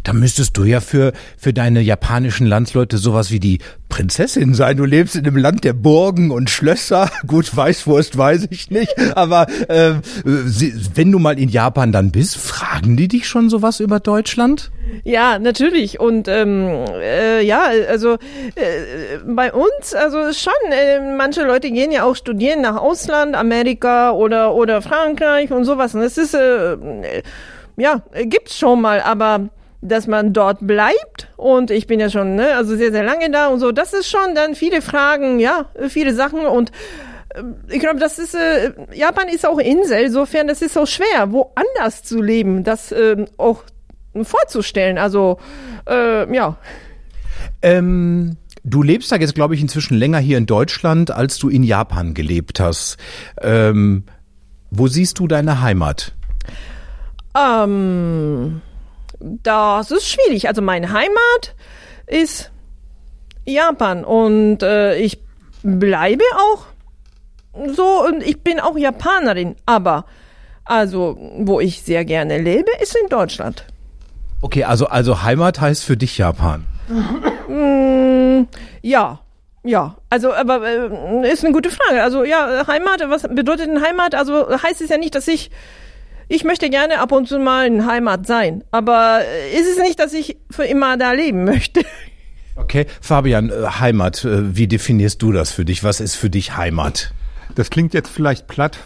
[0.04, 3.60] Da müsstest du ja für, für deine japanischen Landsleute sowas wie die
[3.90, 4.78] Prinzessin sein.
[4.78, 7.10] Du lebst in einem Land der Burgen und Schlösser.
[7.28, 8.96] Gut, Weißwurst weiß ich nicht.
[9.16, 14.00] Aber äh, wenn du mal in Japan dann bist, fragen die dich schon sowas über
[14.00, 14.72] Deutschland?
[15.04, 16.00] Ja, natürlich.
[16.00, 18.14] Und ähm, äh, ja, also
[18.56, 24.12] äh, bei uns, also schon, äh, manche Leute gehen ja auch studieren nach Ausland, Amerika
[24.12, 25.94] oder, oder Frankreich und sowas.
[25.94, 26.78] Und das ist, äh,
[27.78, 29.50] ja, gibt's schon mal, aber
[29.82, 31.30] dass man dort bleibt.
[31.38, 33.72] Und ich bin ja schon ne, also sehr sehr lange da und so.
[33.72, 36.46] Das ist schon dann viele Fragen ja viele Sachen.
[36.46, 36.72] Und
[37.34, 41.32] äh, ich glaube das ist äh, Japan ist auch Insel insofern das ist so schwer
[41.32, 43.64] woanders zu leben das äh, auch
[44.22, 44.98] vorzustellen.
[44.98, 45.40] Also
[45.88, 46.58] äh, ja.
[47.62, 51.64] Ähm Du lebst da jetzt, glaube ich, inzwischen länger hier in Deutschland, als du in
[51.64, 52.98] Japan gelebt hast.
[53.42, 54.04] Ähm,
[54.70, 56.14] wo siehst du deine Heimat?
[57.36, 58.62] Ähm,
[59.20, 60.48] das ist schwierig.
[60.48, 61.56] Also meine Heimat
[62.08, 62.52] ist
[63.46, 65.20] Japan und äh, ich
[65.64, 66.66] bleibe auch
[67.76, 70.06] so und ich bin auch Japanerin, aber
[70.66, 73.66] also wo ich sehr gerne lebe, ist in Deutschland.
[74.42, 76.66] Okay, also also Heimat heißt für dich Japan.
[77.48, 78.48] Mm,
[78.82, 79.20] ja,
[79.64, 82.04] ja, also aber äh, ist eine gute Frage.
[82.04, 84.16] Also ja, Heimat, was bedeutet denn Heimat?
[84.16, 85.52] Also heißt es ja nicht, dass ich
[86.30, 89.22] ich möchte gerne ab und zu mal in Heimat sein, aber
[89.54, 91.82] ist es nicht, dass ich für immer da leben möchte?
[92.56, 95.84] Okay, Fabian, äh, Heimat, äh, wie definierst du das für dich?
[95.84, 97.14] Was ist für dich Heimat?
[97.56, 98.78] Das klingt jetzt vielleicht platt,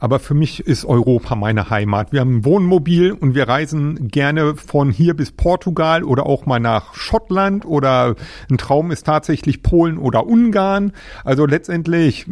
[0.00, 2.10] aber für mich ist Europa meine Heimat.
[2.12, 6.58] Wir haben ein Wohnmobil und wir reisen gerne von hier bis Portugal oder auch mal
[6.58, 8.16] nach Schottland oder
[8.50, 10.92] ein Traum ist tatsächlich Polen oder Ungarn.
[11.22, 12.26] Also letztendlich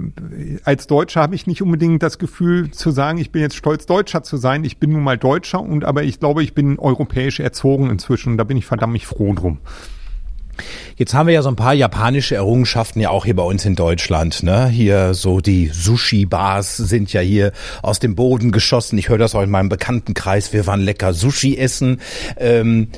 [0.64, 4.22] als Deutscher habe ich nicht unbedingt das Gefühl zu sagen, ich bin jetzt stolz Deutscher
[4.22, 4.64] zu sein.
[4.64, 8.38] Ich bin nun mal Deutscher und aber ich glaube, ich bin europäisch erzogen inzwischen.
[8.38, 9.58] Da bin ich verdammt froh drum.
[10.96, 13.74] Jetzt haben wir ja so ein paar japanische Errungenschaften ja auch hier bei uns in
[13.74, 14.42] Deutschland.
[14.42, 14.68] Ne?
[14.68, 18.98] Hier so die Sushi-Bars sind ja hier aus dem Boden geschossen.
[18.98, 20.52] Ich höre das auch in meinem Bekanntenkreis.
[20.52, 22.00] Wir waren lecker Sushi essen.
[22.36, 22.88] Ähm,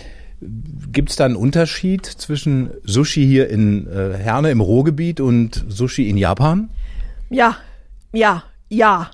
[0.40, 6.08] Gibt es da einen Unterschied zwischen Sushi hier in äh, Herne im Ruhrgebiet und Sushi
[6.08, 6.70] in Japan?
[7.28, 7.58] Ja,
[8.12, 9.10] ja, ja.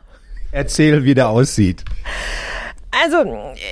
[0.52, 1.84] Erzähl, wie der aussieht.
[3.02, 3.24] Also,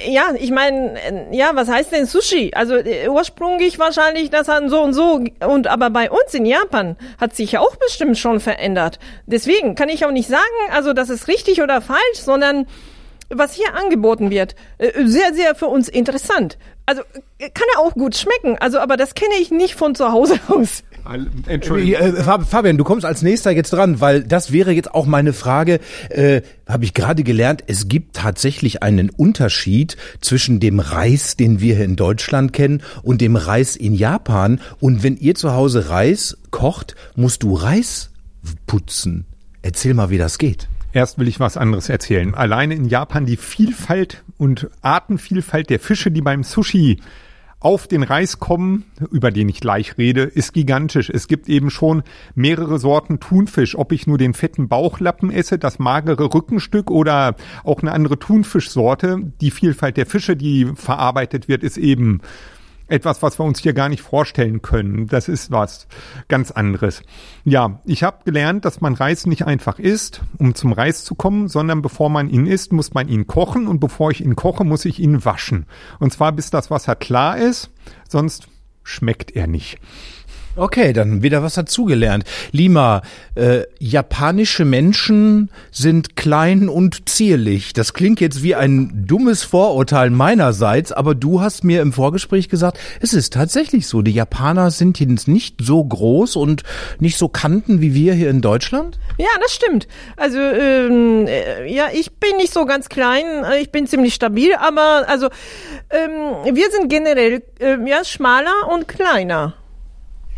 [0.07, 2.53] ja, ich meine, ja, was heißt denn Sushi?
[2.55, 6.97] Also äh, ursprünglich wahrscheinlich das hat so und so und aber bei uns in Japan
[7.19, 8.99] hat sich ja auch bestimmt schon verändert.
[9.27, 12.67] Deswegen kann ich auch nicht sagen, also das ist richtig oder falsch, sondern
[13.37, 16.59] was hier angeboten wird, äh, sehr, sehr für uns interessant.
[16.87, 17.03] Also
[17.38, 20.83] kann er auch gut schmecken, also aber das kenne ich nicht von zu Hause aus.
[21.47, 22.01] Entschuldigung.
[22.01, 25.81] Äh, Fabian, du kommst als nächster jetzt dran, weil das wäre jetzt auch meine Frage.
[26.09, 31.77] Äh, Habe ich gerade gelernt, es gibt tatsächlich einen Unterschied zwischen dem Reis, den wir
[31.77, 34.61] hier in Deutschland kennen, und dem Reis in Japan.
[34.81, 38.11] Und wenn ihr zu Hause Reis kocht, musst du Reis
[38.66, 39.27] putzen.
[39.62, 40.68] Erzähl mal, wie das geht.
[40.95, 42.37] Erst will ich was anderes erzählen.
[42.37, 47.01] Alleine in Japan die Vielfalt und Artenvielfalt der Fische, die beim Sushi
[47.59, 51.11] auf den Reis kommen, über den ich gleich rede, ist gigantisch.
[51.11, 52.05] Es gibt eben schon
[52.37, 53.77] mehrere Sorten Thunfisch.
[53.77, 59.33] Ob ich nur den fetten Bauchlappen esse, das magere Rückenstück oder auch eine andere Thunfischsorte.
[59.41, 62.21] Die Vielfalt der Fische, die verarbeitet wird, ist eben
[62.88, 65.07] etwas, was wir uns hier gar nicht vorstellen können.
[65.07, 65.87] Das ist was
[66.29, 67.03] ganz anderes.
[67.44, 71.49] Ja, ich habe gelernt, dass man Reis nicht einfach isst, um zum Reis zu kommen,
[71.49, 74.85] sondern bevor man ihn isst, muss man ihn kochen und bevor ich ihn koche, muss
[74.85, 75.66] ich ihn waschen.
[75.99, 77.70] Und zwar bis das Wasser klar ist,
[78.09, 78.49] sonst
[78.83, 79.79] schmeckt er nicht.
[80.57, 82.23] Okay, dann wieder was dazugelernt.
[82.53, 83.03] Lima,
[83.35, 87.73] äh, japanische Menschen sind klein und zierlich.
[87.73, 92.79] Das klingt jetzt wie ein dummes Vorurteil meinerseits, aber du hast mir im Vorgespräch gesagt,
[93.01, 94.03] es ist tatsächlich so.
[94.03, 96.62] Die Japaner sind jetzt nicht so groß und
[97.01, 99.01] nicht so kanten wie wir hier in Deutschland?
[99.19, 99.88] Ja, das stimmt.
[100.17, 104.55] Also ähm, äh, ja, ich bin nicht so ganz klein, äh, ich bin ziemlich stabil,
[104.55, 105.31] aber also
[105.90, 109.55] ähm, wir sind generell äh, ja schmaler und kleiner.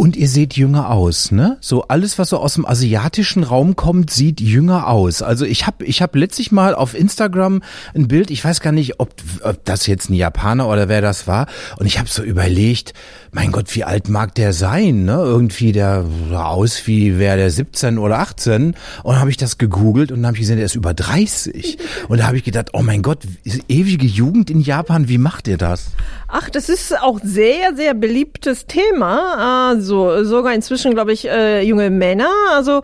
[0.00, 1.58] Und ihr seht jünger aus, ne?
[1.60, 5.20] So alles, was so aus dem asiatischen Raum kommt, sieht jünger aus.
[5.20, 7.62] Also ich habe ich hab letztlich mal auf Instagram
[7.94, 11.26] ein Bild, ich weiß gar nicht, ob, ob das jetzt ein Japaner oder wer das
[11.26, 11.48] war.
[11.76, 12.94] Und ich habe so überlegt,
[13.32, 15.04] mein Gott, wie alt mag der sein?
[15.04, 15.16] Ne?
[15.16, 18.76] Irgendwie der sah aus wie wäre der 17 oder 18.
[19.02, 21.76] Und habe ich das gegoogelt und habe ich gesehen, der ist über 30.
[22.08, 23.24] Und da habe ich gedacht, oh mein Gott,
[23.68, 25.90] ewige Jugend in Japan, wie macht ihr das?
[26.26, 29.68] Ach, das ist auch sehr, sehr beliebtes Thema.
[29.68, 32.30] Also so, sogar inzwischen, glaube ich, äh, junge Männer.
[32.54, 32.82] Also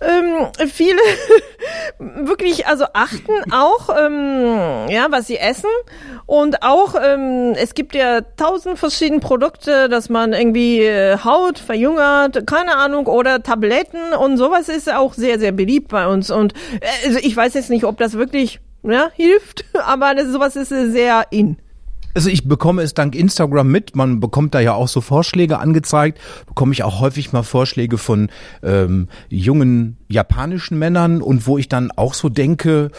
[0.00, 0.98] ähm, viele
[1.98, 5.70] wirklich also achten auch ähm, ja was sie essen.
[6.26, 12.46] Und auch ähm, es gibt ja tausend verschiedene Produkte dass man irgendwie äh, Haut verjüngert
[12.46, 14.14] keine Ahnung oder Tabletten.
[14.18, 16.30] Und sowas ist auch sehr sehr beliebt bei uns.
[16.30, 20.56] Und äh, also ich weiß jetzt nicht ob das wirklich ja, hilft aber das, sowas
[20.56, 21.56] ist sehr in
[22.14, 23.96] also ich bekomme es dank Instagram mit.
[23.96, 26.18] Man bekommt da ja auch so Vorschläge angezeigt.
[26.46, 28.30] Bekomme ich auch häufig mal Vorschläge von
[28.62, 32.90] ähm, jungen japanischen Männern und wo ich dann auch so denke,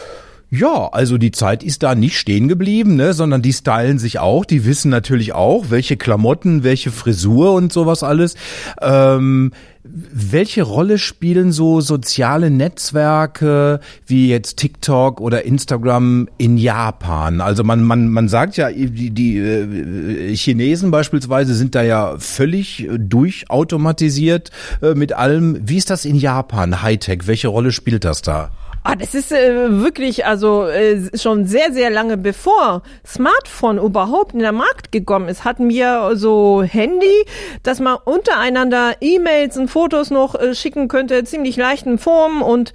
[0.56, 4.44] ja, also die Zeit ist da nicht stehen geblieben, ne, sondern die stylen sich auch,
[4.44, 8.34] die wissen natürlich auch, welche Klamotten, welche Frisur und sowas alles.
[8.80, 9.52] Ähm,
[9.88, 17.40] welche Rolle spielen so soziale Netzwerke wie jetzt TikTok oder Instagram in Japan?
[17.40, 22.88] Also man man man sagt ja, die, die äh, Chinesen beispielsweise sind da ja völlig
[22.98, 24.50] durchautomatisiert
[24.82, 25.60] äh, mit allem.
[25.62, 26.82] Wie ist das in Japan?
[26.82, 27.26] Hightech?
[27.26, 28.50] Welche Rolle spielt das da?
[28.88, 34.38] Ah, das ist äh, wirklich also äh, schon sehr sehr lange bevor Smartphone überhaupt in
[34.38, 37.24] den Markt gekommen ist, hatten wir so Handy,
[37.64, 42.74] dass man untereinander E-Mails und Fotos noch äh, schicken könnte, ziemlich leichten Form und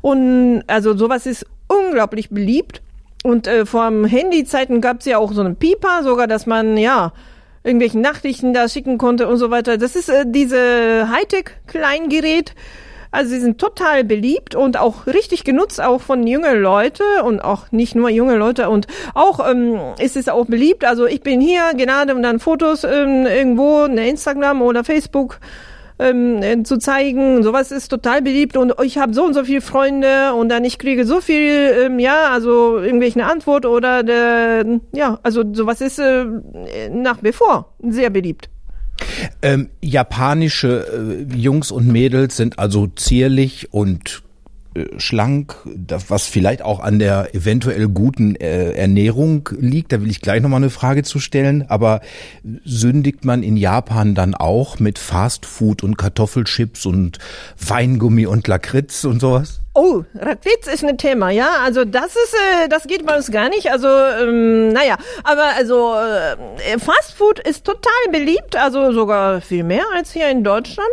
[0.00, 2.82] und also sowas ist unglaublich beliebt.
[3.22, 7.12] Und äh, vor Handyzeiten gab es ja auch so einen Pieper, sogar, dass man ja
[7.62, 9.78] irgendwelchen Nachrichten da schicken konnte und so weiter.
[9.78, 12.52] Das ist äh, diese Hightech-Kleingerät.
[13.12, 17.70] Also sie sind total beliebt und auch richtig genutzt, auch von jungen Leute und auch
[17.70, 20.84] nicht nur junge Leute und auch ähm, ist es auch beliebt.
[20.84, 25.38] Also ich bin hier gerade um dann Fotos ähm, irgendwo in Instagram oder Facebook
[25.98, 27.42] ähm, äh, zu zeigen.
[27.42, 30.78] Sowas ist total beliebt und ich habe so und so viele Freunde und dann ich
[30.78, 36.24] kriege so viel, ähm, ja, also irgendwelche Antwort oder der, ja, also sowas ist äh,
[36.90, 38.51] nach wie vor sehr beliebt.
[39.42, 44.22] Ähm, japanische äh, Jungs und Mädels sind also zierlich und
[44.74, 45.56] äh, schlank,
[46.08, 49.92] was vielleicht auch an der eventuell guten äh, Ernährung liegt.
[49.92, 51.64] Da will ich gleich nochmal eine Frage zu stellen.
[51.68, 52.00] Aber
[52.64, 57.18] sündigt man in Japan dann auch mit Fastfood und Kartoffelchips und
[57.58, 59.60] Weingummi und Lakritz und sowas?
[59.74, 61.48] Oh, Rakritz ist ein Thema, ja.
[61.64, 63.70] Also das ist, äh, das geht bei uns gar nicht.
[63.70, 70.12] Also ähm, naja, aber also äh, Fastfood ist total beliebt, also sogar viel mehr als
[70.12, 70.88] hier in Deutschland.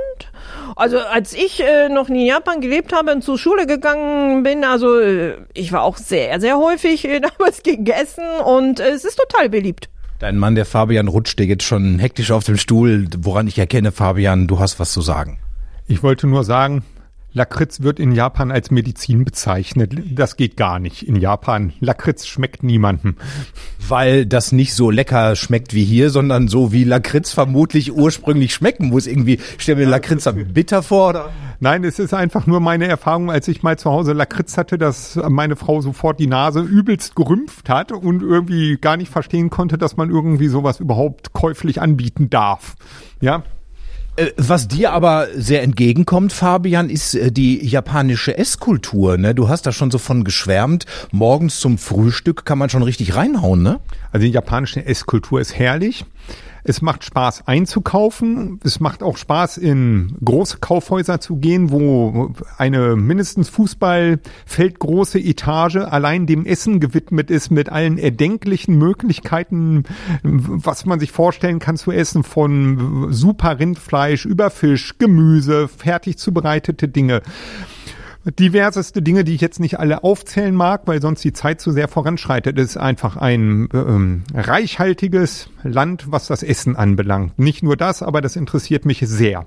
[0.77, 4.97] Also als ich äh, noch in Japan gelebt habe und zur Schule gegangen bin, also
[4.97, 9.49] äh, ich war auch sehr, sehr häufig äh, damals gegessen und äh, es ist total
[9.49, 9.89] beliebt.
[10.19, 14.47] Dein Mann, der Fabian, rutschte jetzt schon hektisch auf dem Stuhl, woran ich erkenne, Fabian,
[14.47, 15.39] du hast was zu sagen.
[15.87, 16.83] Ich wollte nur sagen,
[17.33, 19.93] Lakritz wird in Japan als Medizin bezeichnet.
[20.11, 21.73] Das geht gar nicht in Japan.
[21.79, 23.15] Lakritz schmeckt niemandem.
[23.87, 28.89] Weil das nicht so lecker schmeckt wie hier, sondern so wie Lakritz vermutlich ursprünglich schmecken
[28.89, 29.05] muss.
[29.05, 31.29] Irgendwie, stell mir Lakritz bitter vor, oder?
[31.59, 35.19] Nein, es ist einfach nur meine Erfahrung, als ich mal zu Hause Lakritz hatte, dass
[35.27, 39.97] meine Frau sofort die Nase übelst gerümpft hat und irgendwie gar nicht verstehen konnte, dass
[39.97, 42.75] man irgendwie sowas überhaupt käuflich anbieten darf.
[43.19, 43.43] Ja,
[44.37, 49.17] was dir aber sehr entgegenkommt, Fabian, ist äh, die japanische Esskultur.
[49.17, 49.33] Ne?
[49.33, 50.85] Du hast da schon so von geschwärmt.
[51.11, 53.79] Morgens zum Frühstück kann man schon richtig reinhauen, ne?
[54.11, 56.05] Also die japanische Esskultur ist herrlich.
[56.63, 58.59] Es macht Spaß einzukaufen.
[58.63, 66.25] Es macht auch Spaß, in große Kaufhäuser zu gehen, wo eine mindestens Fußballfeldgroße Etage allein
[66.25, 69.83] dem Essen gewidmet ist mit allen erdenklichen Möglichkeiten,
[70.23, 76.87] was man sich vorstellen kann zu essen, von super Rindfleisch über Fisch, Gemüse, fertig zubereitete
[76.87, 77.21] Dinge.
[78.31, 81.87] Diverseste Dinge, die ich jetzt nicht alle aufzählen mag, weil sonst die Zeit zu sehr
[81.87, 82.57] voranschreitet.
[82.57, 87.37] Es ist einfach ein ähm, reichhaltiges Land, was das Essen anbelangt.
[87.39, 89.45] Nicht nur das, aber das interessiert mich sehr.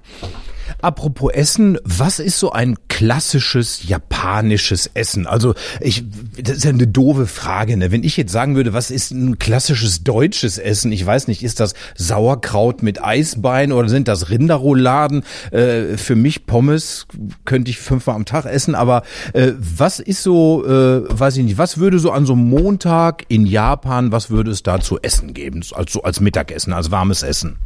[0.82, 5.28] Apropos Essen, was ist so ein klassisches japanisches Essen?
[5.28, 6.04] Also ich,
[6.42, 7.76] das ist ja eine doofe Frage.
[7.76, 7.92] Ne?
[7.92, 10.90] Wenn ich jetzt sagen würde, was ist ein klassisches deutsches Essen?
[10.90, 15.22] Ich weiß nicht, ist das Sauerkraut mit Eisbein oder sind das Rinderrouladen?
[15.52, 17.06] Äh, für mich Pommes
[17.44, 18.74] könnte ich fünfmal am Tag essen.
[18.74, 19.02] Aber
[19.34, 23.24] äh, was ist so, äh, weiß ich nicht, was würde so an so einem Montag
[23.28, 25.62] in Japan, was würde es da zu essen geben?
[25.74, 27.56] Also als Mittagessen, als warmes Essen?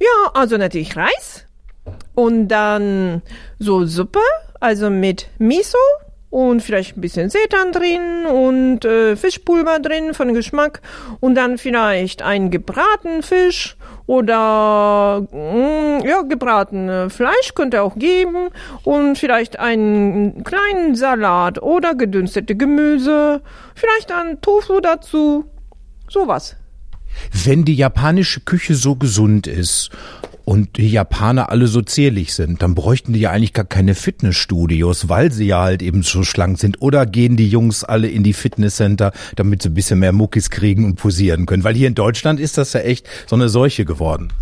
[0.00, 1.44] Ja, also natürlich Reis
[2.18, 3.22] und dann
[3.60, 4.18] so Suppe,
[4.58, 5.78] also mit Miso
[6.30, 10.82] und vielleicht ein bisschen Setan drin und äh, Fischpulver drin von Geschmack.
[11.20, 18.48] Und dann vielleicht ein gebraten Fisch oder mh, mm, ja gebraten Fleisch könnte auch geben.
[18.82, 23.42] Und vielleicht einen kleinen Salat oder gedünstete Gemüse,
[23.76, 25.44] vielleicht ein Tofu dazu,
[26.08, 26.56] sowas.
[27.44, 29.92] Wenn die japanische Küche so gesund ist
[30.48, 35.10] und die Japaner alle so zierlich sind, dann bräuchten die ja eigentlich gar keine Fitnessstudios,
[35.10, 36.80] weil sie ja halt eben so schlank sind.
[36.80, 40.86] Oder gehen die Jungs alle in die Fitnesscenter, damit sie ein bisschen mehr Muckis kriegen
[40.86, 41.64] und posieren können?
[41.64, 44.32] Weil hier in Deutschland ist das ja echt so eine Seuche geworden.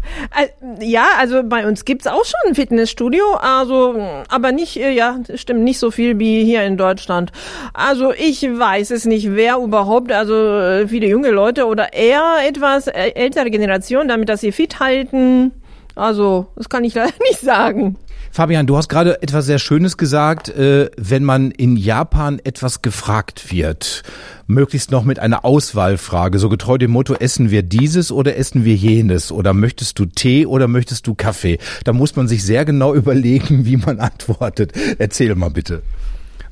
[0.79, 5.65] Ja, also bei uns gibt's auch schon ein Fitnessstudio, also aber nicht, äh, ja, stimmt,
[5.65, 7.33] nicht so viel wie hier in Deutschland.
[7.75, 12.87] Also ich weiß es nicht, wer überhaupt, also äh, viele junge Leute oder eher etwas
[12.87, 15.51] äh, ältere Generation, damit dass sie fit halten.
[15.97, 17.97] Also, das kann ich leider nicht sagen.
[18.31, 23.51] Fabian, du hast gerade etwas sehr Schönes gesagt, äh, wenn man in Japan etwas gefragt
[23.51, 24.03] wird,
[24.47, 28.75] möglichst noch mit einer Auswahlfrage, so getreu dem Motto, essen wir dieses oder essen wir
[28.75, 31.59] jenes oder möchtest du Tee oder möchtest du Kaffee?
[31.85, 34.73] Da muss man sich sehr genau überlegen, wie man antwortet.
[34.99, 35.83] Erzähl mal bitte.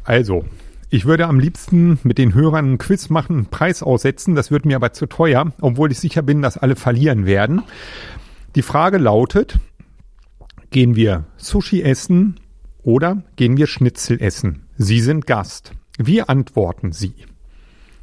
[0.05, 0.47] Also,
[0.89, 4.35] ich würde am liebsten mit den Hörern einen Quiz machen, einen Preis aussetzen.
[4.35, 7.63] Das wird mir aber zu teuer, obwohl ich sicher bin, dass alle verlieren werden.
[8.55, 9.59] Die Frage lautet,
[10.71, 12.39] gehen wir Sushi essen
[12.85, 14.69] oder gehen wir Schnitzel essen?
[14.77, 15.73] Sie sind Gast.
[15.99, 17.15] Wie antworten Sie?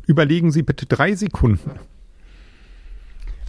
[0.07, 1.71] Überlegen Sie bitte drei Sekunden.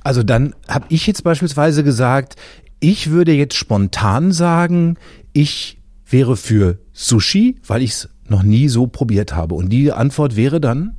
[0.04, 2.36] Also dann habe ich jetzt beispielsweise gesagt,
[2.78, 4.96] ich würde jetzt spontan sagen,
[5.32, 9.56] ich wäre für Sushi, weil ich es noch nie so probiert habe.
[9.56, 10.96] Und die Antwort wäre dann?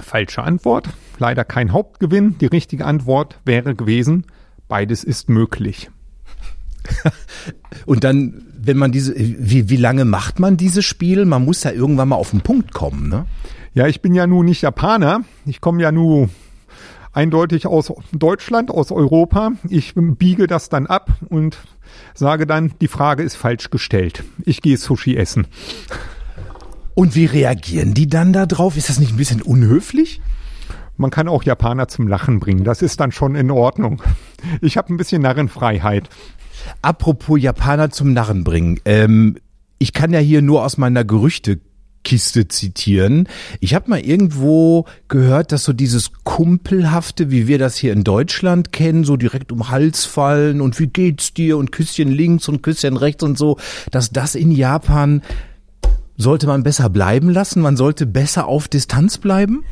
[0.00, 0.88] Falsche Antwort.
[1.20, 2.38] Leider kein Hauptgewinn.
[2.38, 4.26] Die richtige Antwort wäre gewesen
[4.68, 5.90] Beides ist möglich.
[7.86, 11.24] Und dann, wenn man diese, wie, wie lange macht man dieses Spiel?
[11.24, 13.26] Man muss ja irgendwann mal auf den Punkt kommen, ne?
[13.74, 15.22] Ja, ich bin ja nun nicht Japaner.
[15.46, 16.28] Ich komme ja nur
[17.12, 19.52] eindeutig aus Deutschland, aus Europa.
[19.68, 21.58] Ich biege das dann ab und
[22.14, 24.22] sage dann, die Frage ist falsch gestellt.
[24.44, 25.46] Ich gehe Sushi essen.
[26.94, 28.76] Und wie reagieren die dann da drauf?
[28.76, 30.20] Ist das nicht ein bisschen unhöflich?
[30.96, 32.62] Man kann auch Japaner zum Lachen bringen.
[32.62, 34.00] Das ist dann schon in Ordnung.
[34.60, 36.08] Ich habe ein bisschen Narrenfreiheit.
[36.82, 38.80] Apropos Japaner zum Narren bringen.
[38.84, 39.36] Ähm,
[39.78, 43.28] ich kann ja hier nur aus meiner Gerüchtekiste zitieren.
[43.60, 48.72] Ich habe mal irgendwo gehört, dass so dieses Kumpelhafte, wie wir das hier in Deutschland
[48.72, 52.96] kennen, so direkt um Hals fallen und wie geht's dir und Küsschen links und Küsschen
[52.96, 53.58] rechts und so,
[53.90, 55.22] dass das in Japan
[56.16, 57.60] sollte man besser bleiben lassen?
[57.60, 59.64] Man sollte besser auf Distanz bleiben?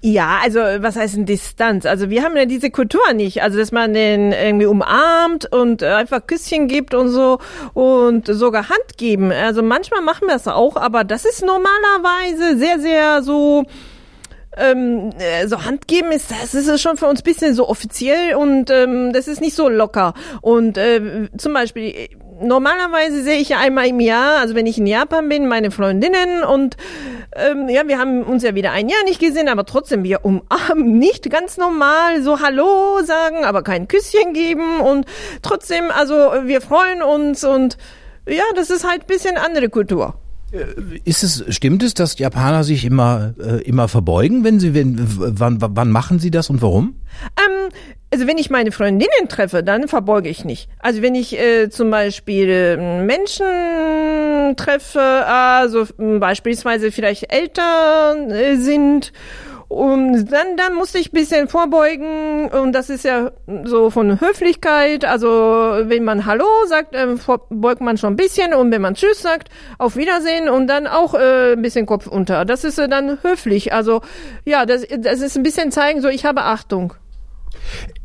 [0.00, 1.86] Ja, also was heißt denn Distanz?
[1.86, 3.42] Also wir haben ja diese Kultur nicht.
[3.42, 7.38] Also dass man den irgendwie umarmt und einfach Küsschen gibt und so
[7.74, 9.30] und sogar Hand geben.
[9.30, 13.64] Also manchmal machen wir das auch, aber das ist normalerweise sehr, sehr so
[14.56, 18.70] ähm, äh, so Hand geben ist, das ist schon für uns bisschen so offiziell und
[18.70, 20.14] ähm, das ist nicht so locker.
[20.40, 22.08] Und äh, zum Beispiel
[22.40, 26.42] normalerweise sehe ich ja einmal im Jahr, also wenn ich in Japan bin, meine Freundinnen
[26.42, 26.76] und
[27.36, 30.98] ähm, ja, wir haben uns ja wieder ein Jahr nicht gesehen, aber trotzdem, wir umarmen
[30.98, 35.06] nicht ganz normal, so Hallo sagen, aber kein Küsschen geben und
[35.42, 37.76] trotzdem, also wir freuen uns und
[38.28, 40.14] ja, das ist halt bisschen andere Kultur.
[40.52, 44.96] Äh, ist es, stimmt es, dass Japaner sich immer, äh, immer verbeugen, wenn sie, wenn,
[44.98, 46.96] wann, wann machen sie das und warum?
[47.38, 47.70] Ähm,
[48.12, 50.68] also wenn ich meine Freundinnen treffe, dann verbeuge ich nicht.
[50.80, 55.86] Also wenn ich äh, zum Beispiel äh, Menschen treffe, also
[56.18, 59.12] beispielsweise vielleicht älter äh, sind,
[59.70, 63.30] und dann, dann musste ich bisschen vorbeugen und das ist ja
[63.62, 65.04] so von Höflichkeit.
[65.04, 67.06] Also wenn man Hallo sagt, äh,
[67.50, 69.48] beugt man schon ein bisschen und wenn man Tschüss sagt,
[69.78, 72.44] auf Wiedersehen und dann auch äh, ein bisschen Kopf unter.
[72.44, 73.72] Das ist äh, dann höflich.
[73.72, 74.00] Also
[74.44, 76.94] ja, das, das ist ein bisschen zeigen, so ich habe Achtung.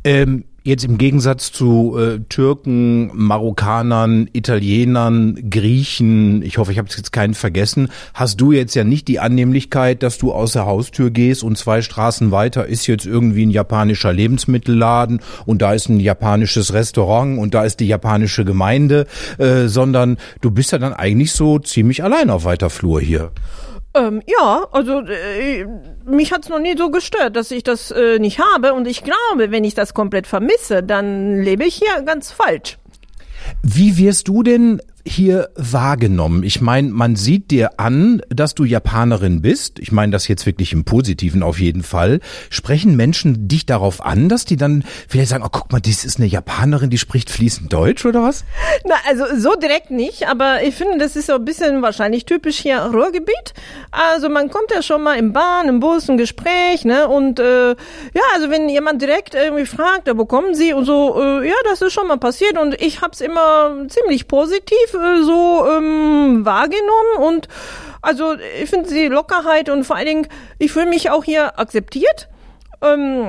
[0.04, 7.12] Ähm, Jetzt im Gegensatz zu äh, Türken, Marokkanern, Italienern, Griechen, ich hoffe, ich habe jetzt
[7.12, 11.44] keinen vergessen, hast du jetzt ja nicht die Annehmlichkeit, dass du aus der Haustür gehst
[11.44, 16.74] und zwei Straßen weiter ist jetzt irgendwie ein japanischer Lebensmittelladen und da ist ein japanisches
[16.74, 19.06] Restaurant und da ist die japanische Gemeinde,
[19.38, 23.32] äh, sondern du bist ja dann eigentlich so ziemlich allein auf weiter Flur hier.
[23.96, 25.66] Ähm, ja, also äh,
[26.06, 29.52] mich hat's noch nie so gestört, dass ich das äh, nicht habe und ich glaube,
[29.52, 32.78] wenn ich das komplett vermisse, dann lebe ich hier ganz falsch.
[33.64, 36.44] Wie wirst du denn hier wahrgenommen?
[36.44, 39.78] Ich meine, man sieht dir an, dass du Japanerin bist.
[39.80, 42.20] Ich meine das jetzt wirklich im Positiven auf jeden Fall.
[42.50, 46.18] Sprechen Menschen dich darauf an, dass die dann vielleicht sagen, oh guck mal, das ist
[46.18, 48.46] eine Japanerin, die spricht fließend Deutsch oder was?
[48.84, 52.58] Na, also so direkt nicht, aber ich finde, das ist so ein bisschen wahrscheinlich typisch
[52.58, 53.54] hier Ruhrgebiet.
[53.92, 57.08] Also man kommt ja schon mal im Bahn, im Bus, ein Gespräch, ne?
[57.08, 61.48] Und äh, ja, also wenn jemand direkt irgendwie fragt, wo kommen Sie und so, äh,
[61.48, 66.46] ja, das ist schon mal passiert und ich hab's immer ziemlich positiv äh, so ähm,
[66.46, 67.48] wahrgenommen und
[68.02, 70.28] also ich finde die Lockerheit und vor allen Dingen,
[70.60, 72.30] ich fühle mich auch hier akzeptiert.
[72.82, 73.26] Ähm,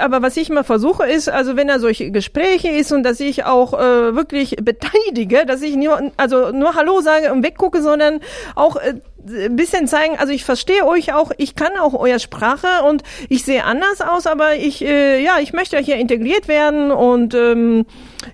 [0.00, 3.44] aber was ich immer versuche ist, also wenn er solche Gespräche ist und dass ich
[3.44, 8.20] auch äh, wirklich beteilige, dass ich nur, also nur Hallo sage und weggucke, sondern
[8.54, 8.94] auch äh,
[9.28, 13.44] ein bisschen zeigen, also ich verstehe euch auch, ich kann auch eure Sprache und ich
[13.44, 17.86] sehe anders aus, aber ich, äh, ja, ich möchte hier integriert werden und ähm,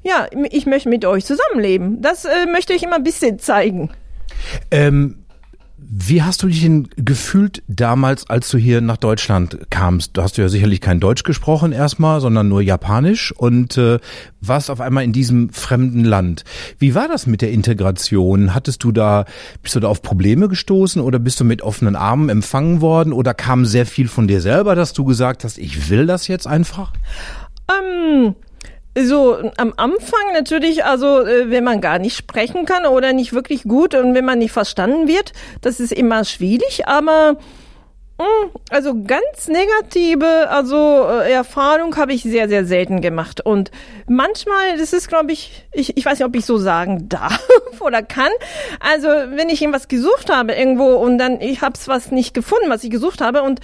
[0.03, 2.01] ja, ich möchte mit euch zusammenleben.
[2.03, 3.91] Das äh, möchte ich immer ein bisschen zeigen.
[4.71, 5.22] Ähm
[5.95, 10.17] wie hast du dich denn gefühlt damals, als du hier nach Deutschland kamst?
[10.17, 13.99] Du hast ja sicherlich kein Deutsch gesprochen erstmal, sondern nur Japanisch und äh,
[14.41, 16.45] warst auf einmal in diesem fremden Land.
[16.79, 18.55] Wie war das mit der Integration?
[18.55, 19.27] Hattest du da,
[19.63, 23.35] bist du da auf Probleme gestoßen oder bist du mit offenen Armen empfangen worden oder
[23.35, 26.95] kam sehr viel von dir selber, dass du gesagt hast, ich will das jetzt einfach?
[27.71, 28.35] Ähm
[28.99, 33.63] so, am Anfang natürlich, also äh, wenn man gar nicht sprechen kann oder nicht wirklich
[33.63, 35.33] gut und wenn man nicht verstanden wird,
[35.63, 37.37] das ist immer schwierig, aber
[38.23, 40.77] hm, also ganz negative, also
[41.09, 43.41] äh, Erfahrung habe ich sehr, sehr selten gemacht.
[43.41, 43.71] Und
[44.07, 47.41] manchmal, das ist, glaube ich, ich, ich weiß nicht, ob ich so sagen darf
[47.81, 48.31] oder kann.
[48.81, 52.85] Also wenn ich irgendwas gesucht habe irgendwo und dann ich habe was nicht gefunden, was
[52.85, 53.61] ich gesucht habe und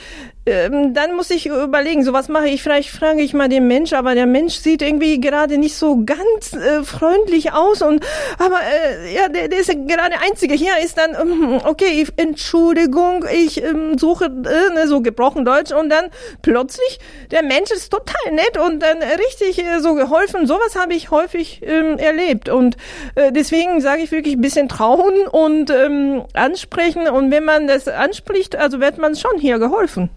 [0.49, 3.93] ähm, dann muss ich überlegen, so was mache ich, vielleicht frage ich mal den Mensch,
[3.93, 8.05] aber der Mensch sieht irgendwie gerade nicht so ganz äh, freundlich aus und
[8.39, 10.55] aber äh, ja, der, der ist ja gerade der Einzige.
[10.55, 15.91] Hier ist dann, ähm, okay, Entschuldigung, ich ähm, suche äh, ne, so gebrochen Deutsch und
[15.91, 16.07] dann
[16.43, 16.99] plötzlich,
[17.31, 20.47] der Mensch ist total nett und dann richtig äh, so geholfen.
[20.47, 22.77] Sowas habe ich häufig ähm, erlebt und
[23.15, 27.89] äh, deswegen sage ich wirklich ein bisschen trauen und ähm, ansprechen und wenn man das
[27.89, 30.11] anspricht, also wird man schon hier geholfen.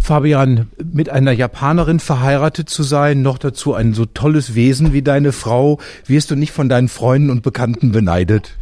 [0.00, 5.32] Fabian, mit einer Japanerin verheiratet zu sein, noch dazu ein so tolles Wesen wie deine
[5.32, 8.56] Frau, wirst du nicht von deinen Freunden und Bekannten beneidet?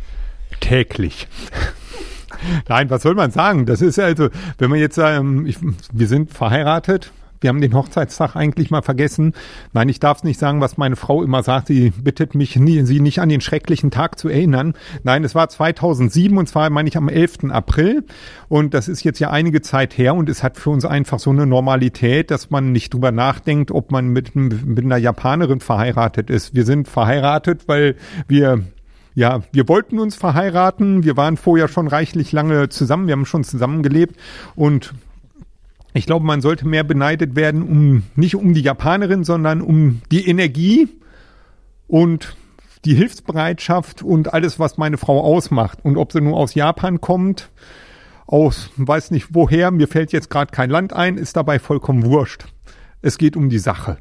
[0.61, 1.29] Täglich.
[2.69, 3.67] Nein, was soll man sagen?
[3.67, 5.53] Das ist also, wenn man jetzt, ähm,
[5.93, 9.35] wir sind verheiratet, wir haben den Hochzeitstag eigentlich mal vergessen.
[9.73, 11.69] Nein, ich darf es nicht sagen, was meine Frau immer sagt.
[11.69, 14.75] Sie bittet mich, nie, sie nicht an den schrecklichen Tag zu erinnern.
[15.05, 17.51] Nein, es war 2007 und zwar meine ich am 11.
[17.51, 18.05] April.
[18.49, 21.31] Und das ist jetzt ja einige Zeit her und es hat für uns einfach so
[21.31, 26.55] eine Normalität, dass man nicht drüber nachdenkt, ob man mit, mit einer Japanerin verheiratet ist.
[26.55, 27.97] Wir sind verheiratet, weil
[28.29, 28.65] wir
[29.15, 31.03] ja, wir wollten uns verheiraten.
[31.03, 33.07] Wir waren vorher schon reichlich lange zusammen.
[33.09, 34.17] Wir haben schon zusammengelebt
[34.55, 34.95] und
[35.93, 40.29] ich glaube, man sollte mehr beneidet werden, um nicht um die Japanerin, sondern um die
[40.29, 40.89] Energie
[41.89, 42.37] und
[42.85, 45.79] die Hilfsbereitschaft und alles, was meine Frau ausmacht.
[45.83, 47.51] Und ob sie nur aus Japan kommt,
[48.27, 52.45] aus weiß nicht woher, mir fällt jetzt gerade kein Land ein, ist dabei vollkommen wurscht.
[53.03, 53.99] Es geht um die Sache.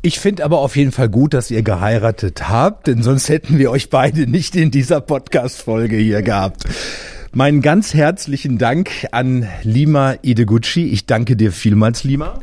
[0.00, 3.70] Ich finde aber auf jeden Fall gut, dass ihr geheiratet habt, denn sonst hätten wir
[3.70, 6.64] euch beide nicht in dieser Podcast-Folge hier gehabt.
[7.34, 10.88] Meinen ganz herzlichen Dank an Lima Ideguchi.
[10.88, 12.38] Ich danke dir vielmals, Lima.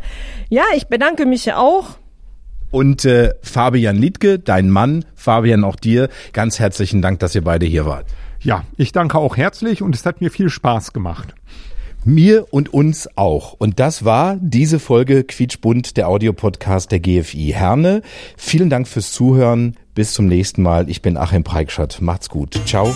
[0.50, 1.98] Ja, ich bedanke mich auch.
[2.72, 7.68] Und äh, Fabian Liedke, dein Mann, Fabian auch dir, ganz herzlichen Dank, dass ihr beide
[7.68, 8.08] hier wart.
[8.42, 11.36] Ja, ich danke auch herzlich und es hat mir viel Spaß gemacht.
[12.04, 13.54] Mir und uns auch.
[13.54, 18.02] Und das war diese Folge Quietschbund, der Audiopodcast der GFI Herne.
[18.38, 19.76] Vielen Dank fürs Zuhören.
[19.94, 20.90] Bis zum nächsten Mal.
[20.90, 22.02] Ich bin Achim Preikschat.
[22.02, 22.60] Macht's gut.
[22.66, 22.96] Ciao.